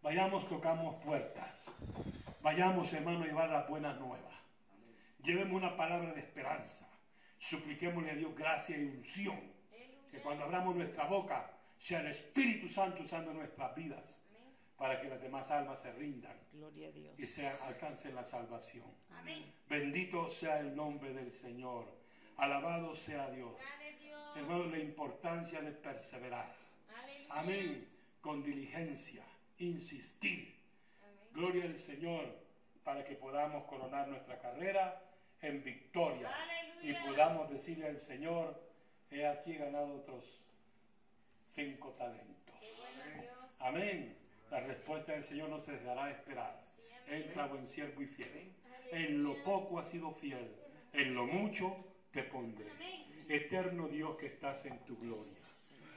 [0.00, 1.66] vayamos, tocamos puertas.
[2.40, 4.32] Vayamos, hermano, a llevar las buenas nuevas.
[5.22, 6.90] Llevemos una palabra de esperanza.
[7.38, 9.38] Supliquémosle a Dios gracia y unción.
[10.10, 14.22] Que cuando abramos nuestra boca, sea el Espíritu Santo usando nuestras vidas
[14.78, 17.14] para que las demás almas se rindan Gloria a Dios.
[17.18, 18.86] y se alcancen la salvación.
[19.10, 19.52] Amén.
[19.68, 21.97] Bendito sea el nombre del Señor.
[22.38, 23.52] Alabado sea Dios.
[24.36, 26.54] Hermano, la importancia de perseverar.
[26.96, 27.34] Aleluya.
[27.34, 27.88] Amén.
[28.20, 29.24] Con diligencia,
[29.58, 30.54] insistir.
[31.02, 31.28] Amén.
[31.32, 32.24] Gloria al Señor
[32.84, 35.02] para que podamos coronar nuestra carrera
[35.42, 36.30] en victoria.
[36.80, 38.62] Y podamos decirle al Señor,
[39.10, 40.44] he aquí ganado otros
[41.48, 42.54] cinco talentos.
[42.60, 43.36] Qué bueno Dios.
[43.58, 44.16] Amén.
[44.50, 46.62] La respuesta del Señor no se dejará esperar.
[47.08, 48.52] Entra buen siervo y fiel.
[48.92, 50.54] En lo poco has sido fiel,
[50.92, 51.76] en lo mucho
[52.12, 52.66] te pondré.
[53.28, 55.24] Eterno Dios que estás en tu gloria.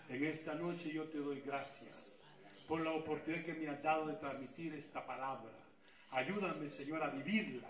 [0.10, 2.22] En esta noche yo te doy gracias
[2.68, 5.52] por la oportunidad que me has dado de transmitir esta palabra.
[6.12, 7.70] Ayúdame, Señor, a vivirla.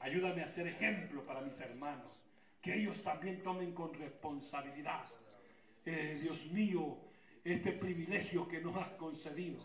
[0.00, 2.24] Ayúdame a ser ejemplo para mis hermanos.
[2.60, 5.04] Que ellos también tomen con responsabilidad.
[5.84, 6.98] Eh, Dios mío,
[7.44, 9.60] este privilegio que nos has concedido.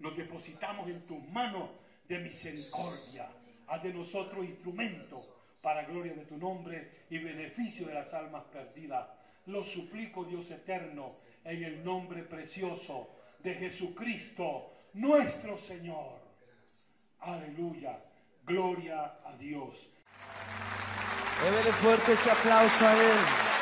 [0.00, 1.70] Nos depositamos en tus manos
[2.08, 3.30] de misericordia.
[3.68, 5.31] Haz de nosotros instrumento
[5.62, 9.08] para gloria de tu nombre y beneficio de las almas perdidas.
[9.46, 11.10] Lo suplico, Dios eterno,
[11.44, 13.08] en el nombre precioso
[13.38, 16.20] de Jesucristo, nuestro Señor.
[17.20, 17.98] Aleluya.
[18.44, 19.92] Gloria a Dios.
[21.42, 23.61] Débele fuerte ese aplauso a Él.